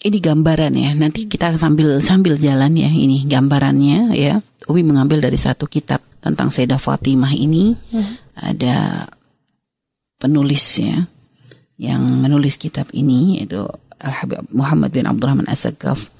[0.01, 0.91] Ini gambaran ya.
[0.97, 4.41] Nanti kita sambil sambil jalan ya ini gambarannya ya.
[4.65, 8.15] Umi mengambil dari satu kitab tentang Sayyidah Fatimah ini hmm.
[8.41, 9.09] ada
[10.17, 11.05] penulisnya
[11.77, 16.11] yang menulis kitab ini yaitu Al Habib Muhammad bin Abdurrahman As-Sakaf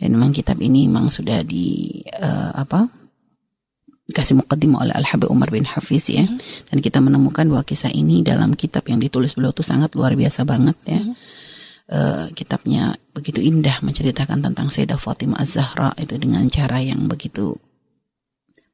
[0.00, 2.88] dan memang kitab ini memang sudah di uh, apa
[4.10, 6.26] kasih mukaddimah oleh Al-Habib Umar bin Hafiz ya.
[6.26, 6.66] Mm -hmm.
[6.72, 10.42] Dan kita menemukan bahwa kisah ini dalam kitab yang ditulis beliau itu sangat luar biasa
[10.42, 11.00] banget ya.
[11.00, 11.16] Mm -hmm.
[11.94, 17.54] uh, kitabnya begitu indah menceritakan tentang Sayyidah Fatimah Az-Zahra itu dengan cara yang begitu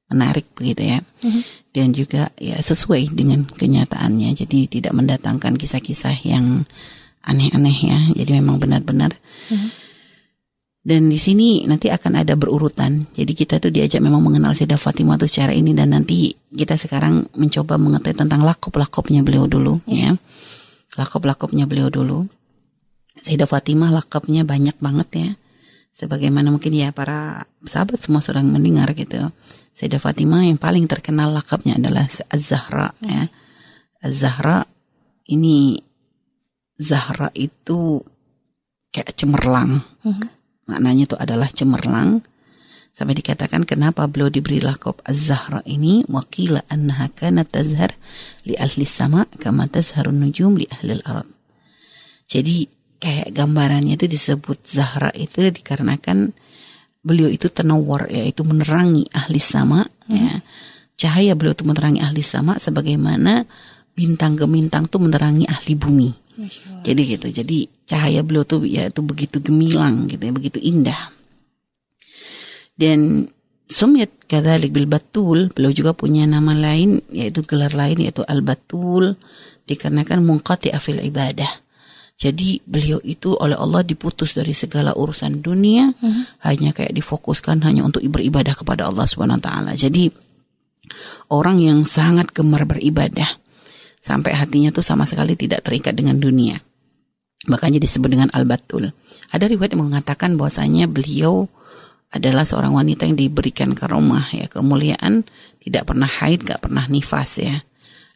[0.09, 0.99] menarik begitu ya.
[1.21, 1.43] Mm -hmm.
[1.77, 4.33] Dan juga ya sesuai dengan kenyataannya.
[4.33, 6.65] Jadi tidak mendatangkan kisah-kisah yang
[7.27, 7.99] aneh-aneh ya.
[8.15, 9.13] Jadi memang benar-benar
[9.51, 9.87] mm -hmm
[10.87, 13.11] dan di sini nanti akan ada berurutan.
[13.11, 17.27] Jadi kita tuh diajak memang mengenal Sayyidah Fatimah tuh secara ini dan nanti kita sekarang
[17.35, 20.15] mencoba mengetahui tentang lakop-lakopnya beliau dulu yeah.
[20.15, 20.23] ya.
[20.95, 22.31] Lakop-lakopnya beliau dulu.
[23.19, 25.31] Sayyidah Fatimah lakopnya banyak banget ya.
[25.91, 29.35] Sebagaimana mungkin ya para sahabat semua sedang mendengar gitu.
[29.75, 33.27] Sayyidah Fatimah yang paling terkenal lakopnya adalah Az-Zahra ya.
[34.07, 34.63] Az-Zahra
[35.27, 35.83] ini
[36.77, 38.05] Zahra itu
[38.93, 39.81] kayak cemerlang.
[40.05, 40.37] -huh
[40.67, 42.23] Maknanya itu adalah cemerlang.
[42.97, 47.93] Sampai dikatakan kenapa beliau diberi lakop Az-Zahra ini wakila annaha kanat tazhar
[48.49, 51.29] li ahli sama kama tazharun nujum li ahli al-ard.
[52.25, 52.65] Jadi
[52.97, 56.33] kayak gambarannya itu disebut Zahra itu dikarenakan
[57.05, 60.17] beliau itu tenawar yaitu menerangi ahli sama hmm.
[60.17, 60.41] ya.
[60.97, 63.45] Cahaya beliau itu menerangi ahli sama sebagaimana
[63.97, 66.11] bintang gemintang itu menerangi ahli bumi.
[66.85, 67.27] Jadi gitu.
[67.33, 71.11] Jadi cahaya beliau tuh ya itu begitu gemilang gitu ya, begitu indah.
[72.77, 73.33] Dan
[73.67, 79.19] Sumit kadalik bil batul, beliau juga punya nama lain yaitu gelar lain yaitu al batul
[79.67, 81.51] dikarenakan mungkati afil ibadah.
[82.15, 86.47] Jadi beliau itu oleh Allah diputus dari segala urusan dunia, uh-huh.
[86.47, 89.73] hanya kayak difokuskan hanya untuk beribadah kepada Allah Subhanahu wa taala.
[89.75, 90.15] Jadi
[91.35, 93.35] orang yang sangat gemar beribadah
[94.07, 96.63] sampai hatinya tuh sama sekali tidak terikat dengan dunia.
[97.51, 98.95] Makanya disebut dengan al-batul.
[99.35, 101.51] Ada riwayat yang mengatakan bahwasanya beliau
[102.15, 105.27] adalah seorang wanita yang diberikan karomah ya kemuliaan
[105.59, 107.59] tidak pernah haid gak pernah nifas ya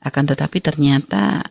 [0.06, 1.42] akan tetapi ternyata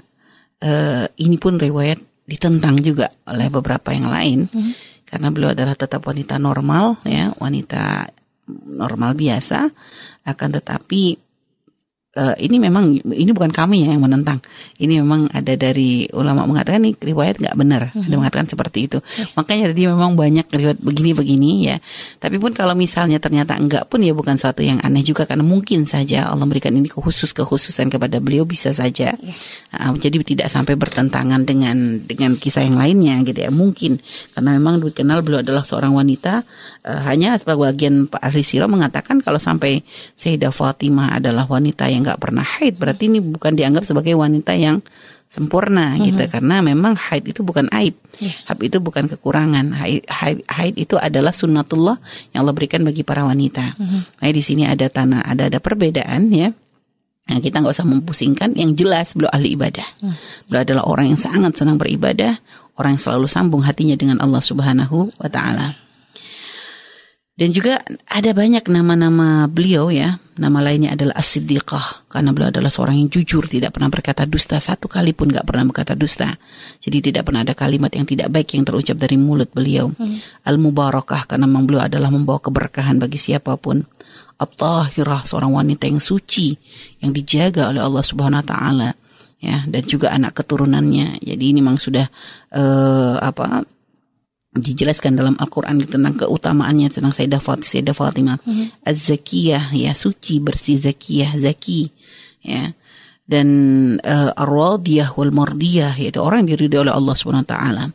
[0.64, 4.74] uh, ini pun riwayat ditentang juga oleh beberapa yang lain hmm.
[5.04, 8.08] karena beliau adalah tetap wanita normal ya wanita
[8.66, 9.70] normal biasa
[10.26, 11.29] akan tetapi
[12.18, 14.42] uh, ini memang ini bukan kami ya yang menentang.
[14.82, 17.82] Ini memang ada dari ulama mengatakan ini riwayat nggak benar.
[17.90, 18.08] Mm -hmm.
[18.10, 18.98] Ada mengatakan seperti itu.
[19.14, 19.30] Yeah.
[19.38, 21.78] Makanya tadi memang banyak riwayat begini-begini ya.
[22.18, 25.86] Tapi pun kalau misalnya ternyata enggak pun ya bukan suatu yang aneh juga karena mungkin
[25.86, 29.14] saja Allah memberikan ini khusus kekhususan kepada beliau bisa saja.
[29.14, 29.36] Yeah.
[29.76, 33.52] Uh, jadi tidak sampai bertentangan dengan dengan kisah yang lainnya gitu ya.
[33.54, 34.02] Mungkin
[34.34, 36.42] karena memang dikenal beliau adalah seorang wanita
[36.86, 39.86] uh, hanya sebagian Pak Arisiro mengatakan kalau sampai
[40.18, 44.82] Sayyidah Fatimah adalah wanita yang nggak pernah haid berarti ini bukan dianggap sebagai wanita yang
[45.30, 46.06] sempurna mm-hmm.
[46.10, 48.34] gitu karena memang haid itu bukan aib yeah.
[48.50, 52.02] haid itu bukan kekurangan haid, haid, haid itu adalah sunnatullah
[52.34, 54.02] yang Allah berikan bagi para wanita mm-hmm.
[54.18, 56.50] nah di sini ada tanah ada ada perbedaan ya
[57.30, 58.58] Nah, kita nggak usah mempusingkan.
[58.58, 59.86] Yang jelas beliau ahli ibadah.
[60.02, 60.18] Hmm.
[60.50, 62.42] Beliau adalah orang yang sangat senang beribadah,
[62.74, 65.78] orang yang selalu sambung hatinya dengan Allah Subhanahu wa taala.
[67.40, 70.20] Dan juga ada banyak nama-nama beliau ya.
[70.36, 72.12] Nama lainnya adalah As-Siddiqah.
[72.12, 73.48] Karena beliau adalah seorang yang jujur.
[73.48, 74.60] Tidak pernah berkata dusta.
[74.60, 76.36] Satu kali pun gak pernah berkata dusta.
[76.84, 79.88] Jadi tidak pernah ada kalimat yang tidak baik yang terucap dari mulut beliau.
[79.96, 80.20] Hmm.
[80.44, 81.32] Al-Mubarakah.
[81.32, 83.88] Karena memang beliau adalah membawa keberkahan bagi siapa pun.
[84.36, 85.24] At-Tahirah.
[85.24, 86.60] Seorang wanita yang suci.
[87.00, 88.90] Yang dijaga oleh Allah Subhanahu Wa Taala.
[89.40, 91.24] Ya, dan juga anak keturunannya.
[91.24, 92.04] Jadi ini memang sudah
[92.52, 93.64] uh, apa
[94.50, 98.68] dijelaskan dalam Al-Quran tentang keutamaannya tentang Sayyidah Fatimah, Sayyidah Fatimah mm-hmm.
[98.82, 101.94] Az-Zakiyah ya suci bersih zakiyah zaki
[102.42, 102.74] ya
[103.30, 103.48] dan
[104.02, 107.86] uh, ar-radiyah wal mardiyah yaitu orang yang diridhoi oleh Allah Subhanahu wa taala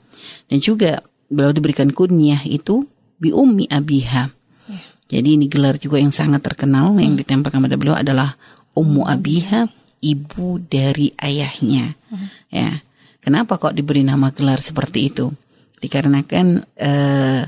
[0.46, 2.86] dan juga beliau diberikan kunyah itu
[3.18, 4.30] bi ummi abiha
[4.70, 4.84] yeah.
[5.10, 7.02] jadi ini gelar juga yang sangat terkenal mm.
[7.02, 8.38] yang ditempelkan pada beliau adalah
[8.78, 9.66] ummu abiha
[10.06, 12.54] ibu dari ayahnya mm.
[12.54, 12.78] ya
[13.18, 15.34] kenapa kok diberi nama gelar seperti itu
[15.84, 17.42] dikarenakan uh,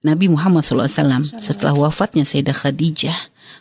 [0.00, 3.18] Nabi Muhammad SAW setelah wafatnya Sayyidah Khadijah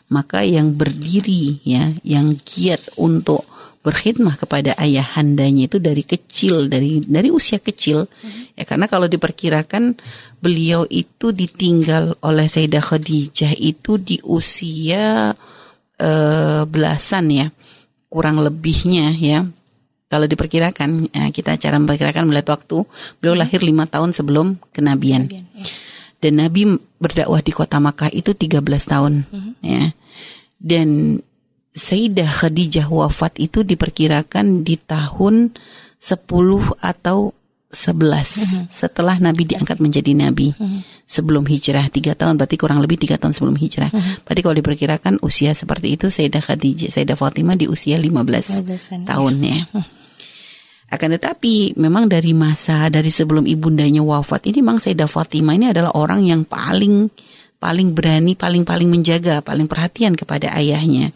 [0.08, 3.44] maka yang berdiri ya yang giat untuk
[3.86, 8.10] berkhidmah kepada ayahandanya itu dari kecil dari dari usia kecil.
[8.58, 9.98] Ya karena kalau diperkirakan
[10.42, 15.34] beliau itu ditinggal oleh Sayyidah Khadijah itu di usia
[16.02, 17.48] uh, belasan ya
[18.10, 19.46] kurang lebihnya ya
[20.06, 22.86] kalau diperkirakan ya, kita cara memperkirakan melihat waktu
[23.20, 25.28] beliau lahir lima tahun sebelum kenabian.
[25.30, 25.44] ya
[26.26, 29.54] dan Nabi berdakwah di kota Makkah itu 13 tahun mm-hmm.
[29.62, 29.94] ya
[30.58, 31.22] dan
[31.76, 37.35] Sayyidah Khadijah wafat itu diperkirakan di tahun 10 atau
[37.76, 38.64] 11 mm-hmm.
[38.72, 41.04] setelah Nabi diangkat menjadi Nabi mm-hmm.
[41.04, 44.24] sebelum hijrah tiga tahun berarti kurang lebih tiga tahun sebelum hijrah mm-hmm.
[44.24, 49.60] berarti kalau diperkirakan usia seperti itu Sayyidah Khadijah Sayyidah Fatimah di usia 15 tahun ya.
[49.68, 49.84] ya.
[50.86, 55.92] Akan tetapi memang dari masa dari sebelum ibundanya wafat ini memang Sayyidah Fatimah ini adalah
[56.00, 57.12] orang yang paling
[57.60, 61.10] paling berani, paling paling menjaga, paling perhatian kepada ayahnya.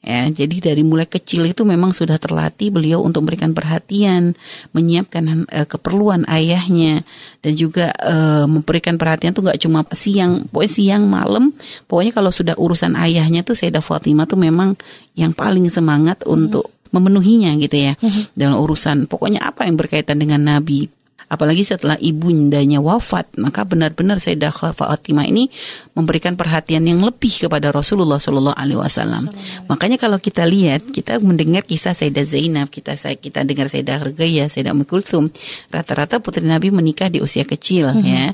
[0.00, 0.08] -hmm.
[0.10, 4.32] Ya, jadi dari mulai kecil itu memang sudah terlatih beliau untuk memberikan perhatian,
[4.72, 7.04] menyiapkan uh, keperluan ayahnya
[7.44, 11.52] dan juga uh, memberikan perhatian tuh nggak cuma siang, pokoknya siang malam,
[11.84, 14.74] pokoknya kalau sudah urusan ayahnya tuh Sayyidah Fatimah tuh memang
[15.14, 16.32] yang paling semangat hmm.
[16.32, 18.34] untuk memenuhinya gitu ya mm-hmm.
[18.34, 20.90] dalam urusan pokoknya apa yang berkaitan dengan Nabi
[21.30, 25.46] apalagi setelah ibundanya wafat maka benar-benar Sayyidah Fatimah ini
[25.94, 29.30] memberikan perhatian yang lebih kepada Rasulullah Shallallahu Alaihi Wasallam
[29.70, 34.74] makanya kalau kita lihat kita mendengar kisah Sayyidah Zainab kita kita dengar Sayyidah Rugaya Sayyidah
[34.74, 35.30] Ummu Kulthum
[35.70, 38.10] rata-rata putri Nabi menikah di usia kecil mm -hmm.
[38.10, 38.24] ya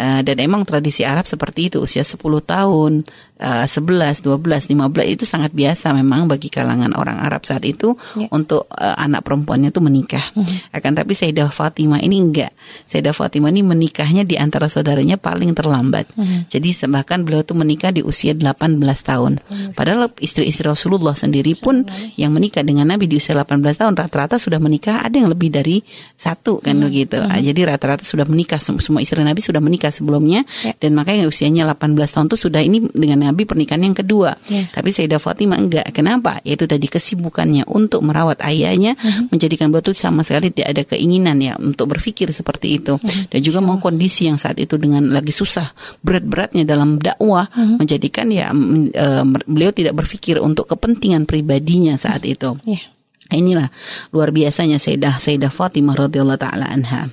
[0.00, 2.16] uh, dan emang tradisi Arab seperti itu usia 10
[2.48, 3.04] tahun
[3.38, 8.28] uh, 11 12 15 itu sangat biasa memang bagi kalangan orang Arab saat itu yeah.
[8.34, 10.56] untuk uh, anak perempuannya itu menikah mm -hmm.
[10.74, 12.52] akan tapi Sayyidah Fatimah ini enggak.
[12.86, 16.10] Sayyidah Fatimah ini menikahnya di antara saudaranya paling terlambat.
[16.14, 16.46] Hmm.
[16.46, 19.42] Jadi bahkan beliau tuh menikah di usia 18 tahun.
[19.42, 19.70] Hmm.
[19.74, 24.56] Padahal istri-istri Rasulullah sendiri pun yang menikah dengan Nabi di usia 18 tahun rata-rata sudah
[24.62, 25.82] menikah ada yang lebih dari
[26.16, 26.84] satu kan hmm.
[26.86, 27.18] begitu.
[27.18, 27.38] Hmm.
[27.38, 30.72] Jadi rata-rata sudah menikah semua istri Nabi sudah menikah sebelumnya ya.
[30.78, 34.40] dan makanya usianya 18 tahun tuh sudah ini dengan Nabi pernikahan yang kedua.
[34.48, 34.72] Ya.
[34.72, 35.92] Tapi Sayyidah Fatimah enggak.
[35.92, 36.40] Kenapa?
[36.42, 39.28] Yaitu tadi kesibukannya untuk merawat ayahnya hmm.
[39.28, 43.28] menjadikan beliau sama sekali tidak ada keinginan ya untuk berpikir seperti itu hmm.
[43.28, 47.76] dan juga mau kondisi yang saat itu dengan lagi susah berat-beratnya dalam dakwah hmm.
[47.78, 52.34] menjadikan ya uh, beliau tidak berpikir untuk kepentingan pribadinya saat hmm.
[52.34, 52.50] itu.
[52.64, 52.82] Yeah.
[53.28, 53.68] Inilah
[54.08, 57.12] luar biasanya Sayyidah Sayyidah Fatimah radhiyallahu taala anha.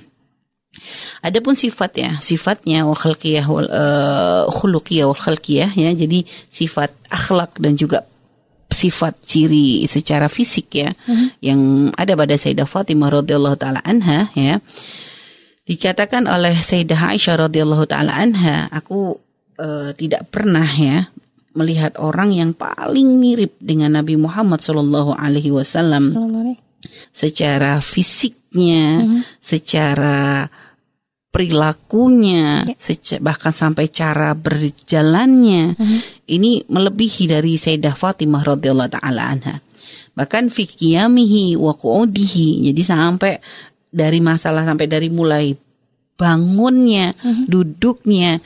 [1.24, 5.90] Adapun sifat ya, sifatnya wa khalqiyah wal uh, khuluqiyah wal khalqiyah ya.
[5.92, 8.04] Jadi sifat akhlak dan juga
[8.66, 11.28] sifat ciri secara fisik ya uh -huh.
[11.38, 11.60] yang
[11.94, 14.58] ada pada Sayyidah Fatimah radhiyallahu taala anha ya
[15.66, 19.18] Dikatakan oleh Sayyidah Aisyah radhiyallahu taala anha, aku
[19.58, 21.10] uh, tidak pernah ya
[21.58, 26.14] melihat orang yang paling mirip dengan Nabi Muhammad Shallallahu alaihi wasallam
[27.10, 29.20] secara fisiknya, uh-huh.
[29.42, 30.46] secara
[31.36, 33.20] perilakunya, yeah.
[33.20, 36.00] bahkan sampai cara berjalannya, uh-huh.
[36.32, 39.60] ini melebihi dari Sayyidah Fatimah radhiyallahu taala anha.
[40.16, 42.72] Bahkan fikiyamihi wa qu'udihi.
[42.72, 43.36] Jadi sampai
[43.92, 45.52] dari masalah sampai dari mulai
[46.16, 47.44] bangunnya, mm-hmm.
[47.44, 48.40] duduknya,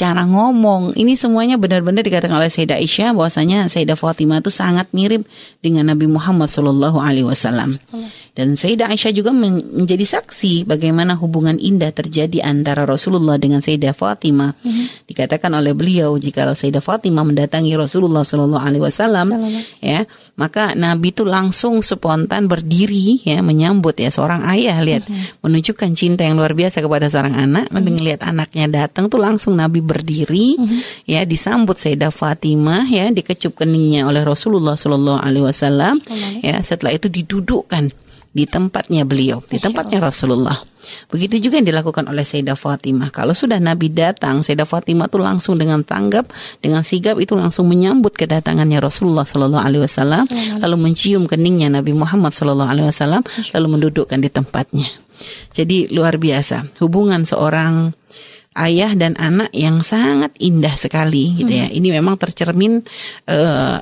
[0.00, 5.28] cara ngomong, ini semuanya benar-benar dikatakan oleh Sayyidah Aisyah bahwasanya Sayyidah Fatimah itu sangat mirip
[5.60, 7.76] dengan Nabi Muhammad Shallallahu Alaihi Wasallam.
[8.32, 14.56] Dan Sayyidah Aisyah juga menjadi saksi bagaimana hubungan indah terjadi antara Rasulullah dengan Sayyidah Fatimah.
[14.56, 14.86] Mm-hmm.
[15.04, 19.36] Dikatakan oleh beliau jika Sayyidah Fatimah mendatangi Rasulullah Shallallahu Alaihi Wasallam,
[19.84, 20.08] ya
[20.40, 25.44] maka Nabi itu langsung spontan berdiri ya menyambut ya seorang ayah lihat mm-hmm.
[25.44, 27.68] menunjukkan cinta yang luar biasa kepada seorang anak.
[27.68, 27.98] Mm-hmm.
[28.00, 30.80] Melihat anaknya datang tuh langsung Nabi berdiri mm-hmm.
[31.10, 35.98] ya disambut Sayyidah Fatimah ya dikecup keningnya oleh Rasulullah Shallallahu Alaihi Wasallam.
[36.46, 37.90] Ya setelah itu didudukkan
[38.30, 40.62] di tempatnya beliau, di tempatnya Rasulullah.
[41.10, 43.10] Begitu juga yang dilakukan oleh Sayyidah Fatimah.
[43.10, 46.30] Kalau sudah Nabi datang, Sayyidah Fatimah itu langsung dengan tanggap,
[46.62, 50.24] dengan sigap itu langsung menyambut kedatangannya Rasulullah Shallallahu Alaihi Wasallam,
[50.62, 54.88] lalu mencium keningnya Nabi Muhammad Shallallahu Alaihi Wasallam, lalu mendudukkan di tempatnya.
[55.52, 57.92] Jadi luar biasa hubungan seorang
[58.58, 61.66] ayah dan anak yang sangat indah sekali gitu ya.
[61.70, 61.76] Hmm.
[61.76, 62.82] Ini memang tercermin
[63.30, 63.78] uh,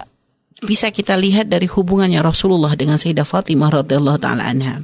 [0.58, 4.82] bisa kita lihat dari hubungannya Rasulullah dengan Sayyidah Fatimah radhiyallahu taala anha.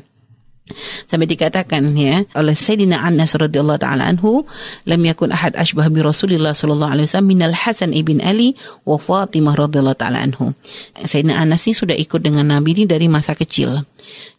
[1.04, 4.48] Sampai dikatakan ya oleh Sayyidina Anas radhiyallahu taala anhu,
[4.88, 8.56] lam yakun ahad ashbah bi Rasulillah sallallahu alaihi wasallam minal Hasan ibn Ali
[8.88, 10.56] wa Fatimah radhiyallahu taala anhu.
[10.96, 13.84] Sayyidina Anas ini sudah ikut dengan Nabi ini dari masa kecil.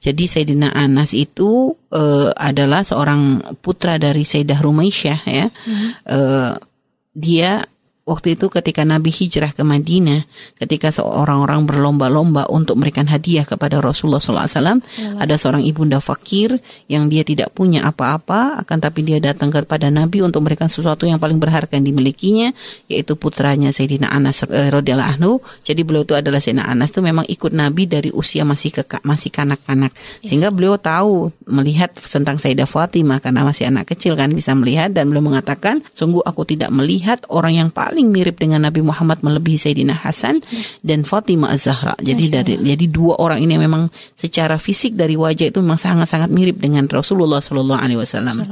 [0.01, 5.47] Jadi Sayyidina Anas itu uh, adalah seorang putra dari Sayyidah Rumaisyah ya.
[5.53, 5.89] Hmm.
[6.09, 6.53] Uh,
[7.13, 7.69] dia
[8.05, 10.29] waktu itu ketika Nabi hijrah ke Madinah,
[10.61, 14.85] ketika seorang orang berlomba-lomba untuk memberikan hadiah kepada Rasulullah SAW,
[15.17, 20.21] ada seorang ibunda fakir yang dia tidak punya apa-apa, akan tapi dia datang kepada Nabi
[20.21, 22.53] untuk memberikan sesuatu yang paling berharga yang dimilikinya,
[22.85, 25.33] yaitu putranya Sayyidina Anas eh, radhiyallahu anhu.
[25.65, 29.33] Jadi beliau itu adalah Sayyidina Anas itu memang ikut Nabi dari usia masih kekak, masih
[29.33, 29.91] kanak-kanak,
[30.21, 30.29] ya.
[30.29, 35.09] sehingga beliau tahu melihat tentang Sayyidah Fatimah karena masih anak kecil kan bisa melihat dan
[35.09, 39.55] beliau mengatakan, sungguh aku tidak melihat orang yang paling paling mirip dengan Nabi Muhammad melebihi
[39.55, 40.43] Sayyidina Hasan
[40.83, 41.95] dan Fatimah Az-Zahra.
[42.03, 43.87] Jadi dari jadi dua orang ini memang
[44.19, 48.43] secara fisik dari wajah itu memang sangat-sangat mirip dengan Rasulullah Shallallahu alaihi wasallam.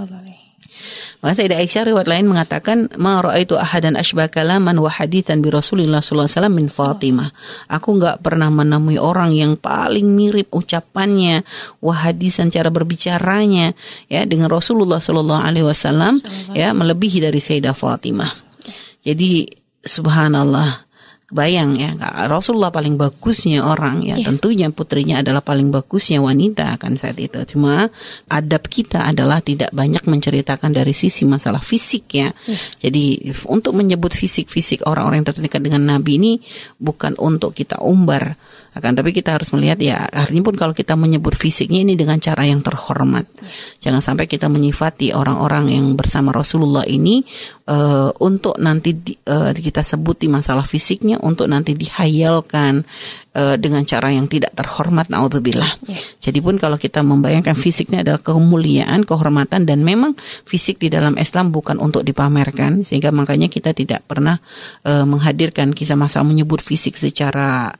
[1.24, 6.00] Maka Sayyidah Aisyah riwayat lain mengatakan, "Ma ra'aitu ahadan asbah kalaman wa hadithan bi Rasulillah
[6.00, 7.30] sallallahu alaihi wasallam min Fatimah."
[7.68, 11.44] Aku enggak pernah menemui orang yang paling mirip ucapannya,
[11.84, 13.72] wa hadisan cara berbicaranya
[14.08, 16.20] ya dengan Rasulullah sallallahu alaihi wasallam
[16.56, 18.53] ya melebihi dari Sayyidah Fatimah.
[19.04, 19.46] Jadi
[19.84, 20.94] subhanallah
[21.34, 21.98] Bayang ya,
[22.30, 24.30] Rasulullah paling bagusnya orang ya, yeah.
[24.30, 27.42] tentunya putrinya adalah paling bagusnya wanita kan saat itu.
[27.50, 27.90] Cuma
[28.30, 32.30] adab kita adalah tidak banyak menceritakan dari sisi masalah fisik ya.
[32.46, 32.62] Yeah.
[32.86, 36.34] Jadi untuk menyebut fisik-fisik orang-orang yang terdekat dengan Nabi ini
[36.78, 38.38] bukan untuk kita umbar,
[38.74, 42.42] akan tapi kita harus melihat ya artinya pun kalau kita menyebut fisiknya ini dengan cara
[42.42, 43.30] yang terhormat.
[43.78, 47.22] Jangan sampai kita menyifati orang-orang yang bersama Rasulullah ini
[47.70, 52.82] uh, untuk nanti di, uh, kita sebuti masalah fisiknya untuk nanti dihayalkan
[53.38, 55.72] uh, dengan cara yang tidak terhormat naudzubillah.
[55.86, 56.02] Yeah.
[56.32, 60.18] Jadi pun kalau kita membayangkan fisiknya adalah kemuliaan, kehormatan dan memang
[60.50, 64.42] fisik di dalam Islam bukan untuk dipamerkan sehingga makanya kita tidak pernah
[64.90, 67.76] uh, menghadirkan kisah masa menyebut fisik secara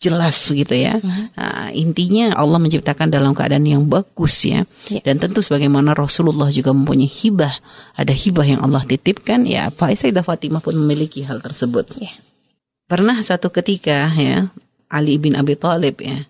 [0.00, 0.96] jelas gitu ya.
[0.96, 1.28] Uh-huh.
[1.36, 4.64] Nah, intinya Allah menciptakan dalam keadaan yang bagus ya.
[4.88, 5.04] Yeah.
[5.04, 7.52] Dan tentu sebagaimana Rasulullah juga mempunyai hibah,
[7.94, 9.68] ada hibah yang Allah titipkan ya.
[9.68, 11.92] Faisadah Fatimah pun memiliki hal tersebut.
[12.00, 12.16] Yeah.
[12.88, 14.48] Pernah satu ketika ya
[14.90, 16.26] Ali bin Abi Thalib ya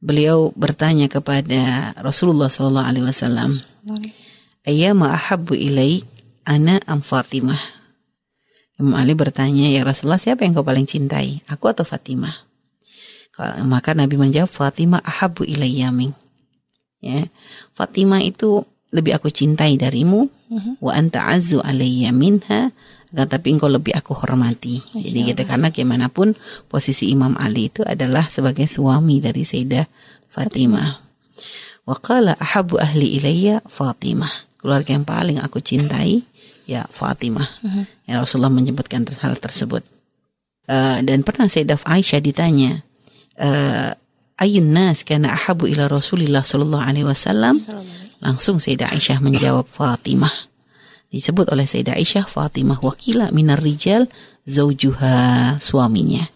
[0.00, 3.60] beliau bertanya kepada Rasulullah Sallallahu Alaihi Wasallam,
[4.64, 6.04] Ayyama ahabbu ilaik
[6.44, 7.60] ana am Fatimah?
[8.80, 12.49] Imam Ali bertanya, ya Rasulullah siapa yang kau paling cintai, aku atau Fatimah?
[13.64, 16.12] Maka Nabi menjawab, Fatimah ahabu ilayyamin.
[17.00, 17.32] Ya,
[17.72, 20.76] Fatimah itu lebih aku cintai darimu, uh-huh.
[20.82, 22.74] wa anta azu alayya minha
[23.10, 24.78] tapi engkau lebih aku hormati.
[24.94, 26.38] Jadi kita karena gimana pun
[26.70, 29.82] posisi Imam Ali itu adalah sebagai suami dari Sayyidah
[30.30, 30.90] Fatimah.
[31.90, 34.30] Wa qala ahabu ahli ilayya Fatimah.
[34.62, 36.22] Keluarga yang paling aku cintai
[36.70, 37.48] ya Fatimah.
[37.66, 37.84] Uh-huh.
[38.06, 39.82] Ya Rasulullah menyebutkan hal tersebut.
[40.70, 42.86] Uh, dan pernah Sayyidah Aisyah ditanya,
[43.40, 43.96] uh,
[44.36, 47.64] ayun nas kana ahabu ila Rasulillah sallallahu alaihi wasallam.
[48.20, 50.50] Langsung Sayyidah Aisyah menjawab Fatimah
[51.10, 54.06] disebut oleh Sayyidah Aisyah Fatimah wakila minar rijal
[54.46, 56.30] zaujuha suaminya.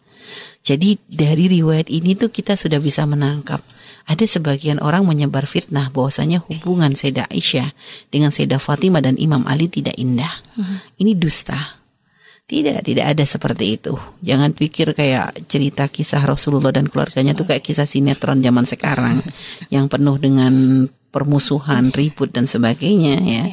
[0.64, 3.60] Jadi dari riwayat ini tuh kita sudah bisa menangkap
[4.04, 7.72] ada sebagian orang menyebar fitnah bahwasanya hubungan Sayyidah Aisyah
[8.08, 10.40] dengan Sayyidah Fatimah dan Imam Ali tidak indah.
[10.56, 10.80] Hmm.
[11.00, 11.83] Ini dusta.
[12.44, 13.96] Tidak, tidak ada seperti itu.
[14.20, 19.24] Jangan pikir kayak cerita kisah Rasulullah dan keluarganya tuh kayak kisah sinetron zaman sekarang
[19.72, 23.44] yang penuh dengan permusuhan, ribut dan sebagainya ya.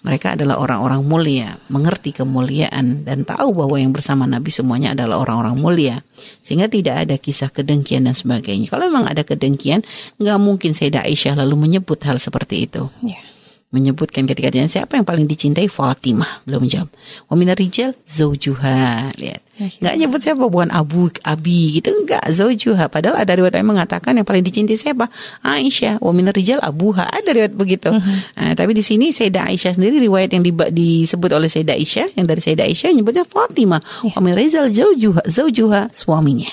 [0.00, 5.60] Mereka adalah orang-orang mulia, mengerti kemuliaan dan tahu bahwa yang bersama Nabi semuanya adalah orang-orang
[5.60, 5.96] mulia.
[6.40, 8.70] Sehingga tidak ada kisah kedengkian dan sebagainya.
[8.70, 9.84] Kalau memang ada kedengkian,
[10.22, 12.88] nggak mungkin Sayyidah Aisyah lalu menyebut hal seperti itu.
[13.02, 13.39] Yeah
[13.70, 15.70] menyebutkan ketika dia siapa yang paling dicintai?
[15.70, 16.42] Fatimah.
[16.42, 16.90] Belum menjawab
[17.30, 17.94] wa minar rijal?
[18.02, 19.46] Zaujuha lihat.
[19.60, 20.42] Nggak nyebut siapa?
[20.50, 21.94] Bukan Abu Abi gitu.
[21.94, 25.06] Enggak zaujuha padahal ada riwayat yang mengatakan yang paling dicintai siapa?
[25.46, 26.02] Aisyah.
[26.02, 26.58] Wa minar rijal?
[26.58, 27.06] Abuha.
[27.14, 27.94] Ada riwayat begitu.
[27.94, 28.18] Uh-huh.
[28.34, 32.26] nah, tapi di sini Sayyidah Aisyah sendiri riwayat yang di, disebut oleh Sayyidah Aisyah yang
[32.26, 33.80] dari Sayyidah Aisyah nyebutnya Fatimah.
[34.02, 34.18] Yeah.
[34.18, 34.66] wa minar rijal?
[34.74, 36.50] Zaujuha zaujuha suaminya.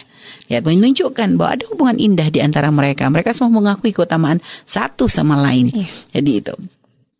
[0.51, 3.09] Ya menunjukkan bahwa ada hubungan indah di antara mereka.
[3.09, 4.37] Mereka semua mengakui keutamaan
[4.69, 5.73] satu sama lain.
[5.73, 5.89] Yeah.
[6.13, 6.55] jadi itu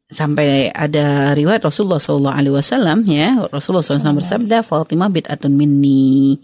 [0.08, 3.44] sampai ada riwayat Rasulullah Shallallahu Alaihi Wasallam ya.
[3.52, 6.40] Rasulullah SAW bersabda Fatimah bid'atun minni.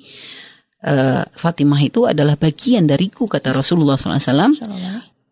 [0.84, 4.52] Uh, Fatimah itu adalah bagian dariku kata Rasulullah SAW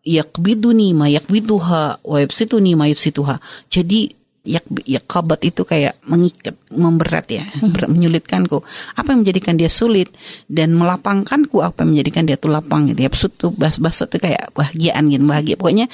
[0.02, 3.38] yakbiduni ma yakbiduha wa yabsituni ma yabsituha.
[3.70, 8.66] Jadi ya ya kabat itu kayak mengikat memberat ya ber- menyulitkanku.
[8.98, 10.10] Apa yang menjadikan dia sulit
[10.50, 13.10] dan melapangkanku apa yang menjadikan dia tuh lapang gitu ya.
[13.12, 15.54] Besut tuh bas basut tuh kayak bahagiaan gitu bahagia.
[15.54, 15.86] Pokoknya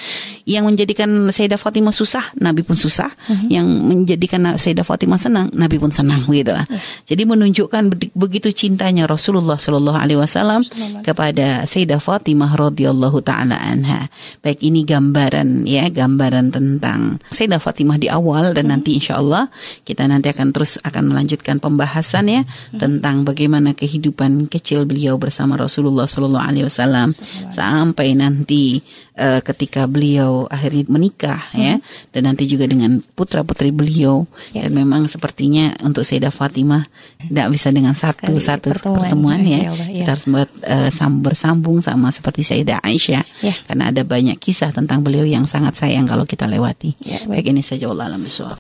[0.49, 3.13] yang menjadikan Sayyidah Fatimah susah Nabi pun susah.
[3.53, 6.65] Yang menjadikan Sayyidah Fatimah senang Nabi pun senang gitu lah.
[7.05, 10.65] Jadi menunjukkan be- begitu cintanya Rasulullah Shallallahu Alaihi Wasallam
[11.05, 14.09] kepada Sayyidah Fatimah radhiyallahu taala anha.
[14.41, 19.51] Baik ini gambaran ya gambaran tentang Sayyidah Fatimah di awal dan nanti insya Allah
[19.83, 26.05] kita nanti akan terus akan melanjutkan pembahasan ya tentang bagaimana kehidupan kecil beliau bersama Rasulullah
[26.05, 27.13] Shallallahu Alaihi Wasallam
[27.49, 28.81] sampai nanti
[29.15, 34.65] eh, ketika beliau akhirnya menikah ya dan nanti juga dengan putra putri beliau Ya.
[34.65, 36.87] dan memang sepertinya untuk Sayyidah Fatimah
[37.21, 39.01] tidak bisa dengan satu Sekali satu pertemuan.
[39.01, 39.97] pertemuan, Ya ya, Allah, ya.
[39.99, 40.51] kita harus buat
[40.91, 43.55] sam- bersambung sama seperti Sayyidah Aisyah Ya.
[43.65, 47.45] karena ada banyak kisah tentang beliau yang sangat sayang kalau kita lewati Ya, baik.
[47.45, 48.57] baik ini saja Allah alam so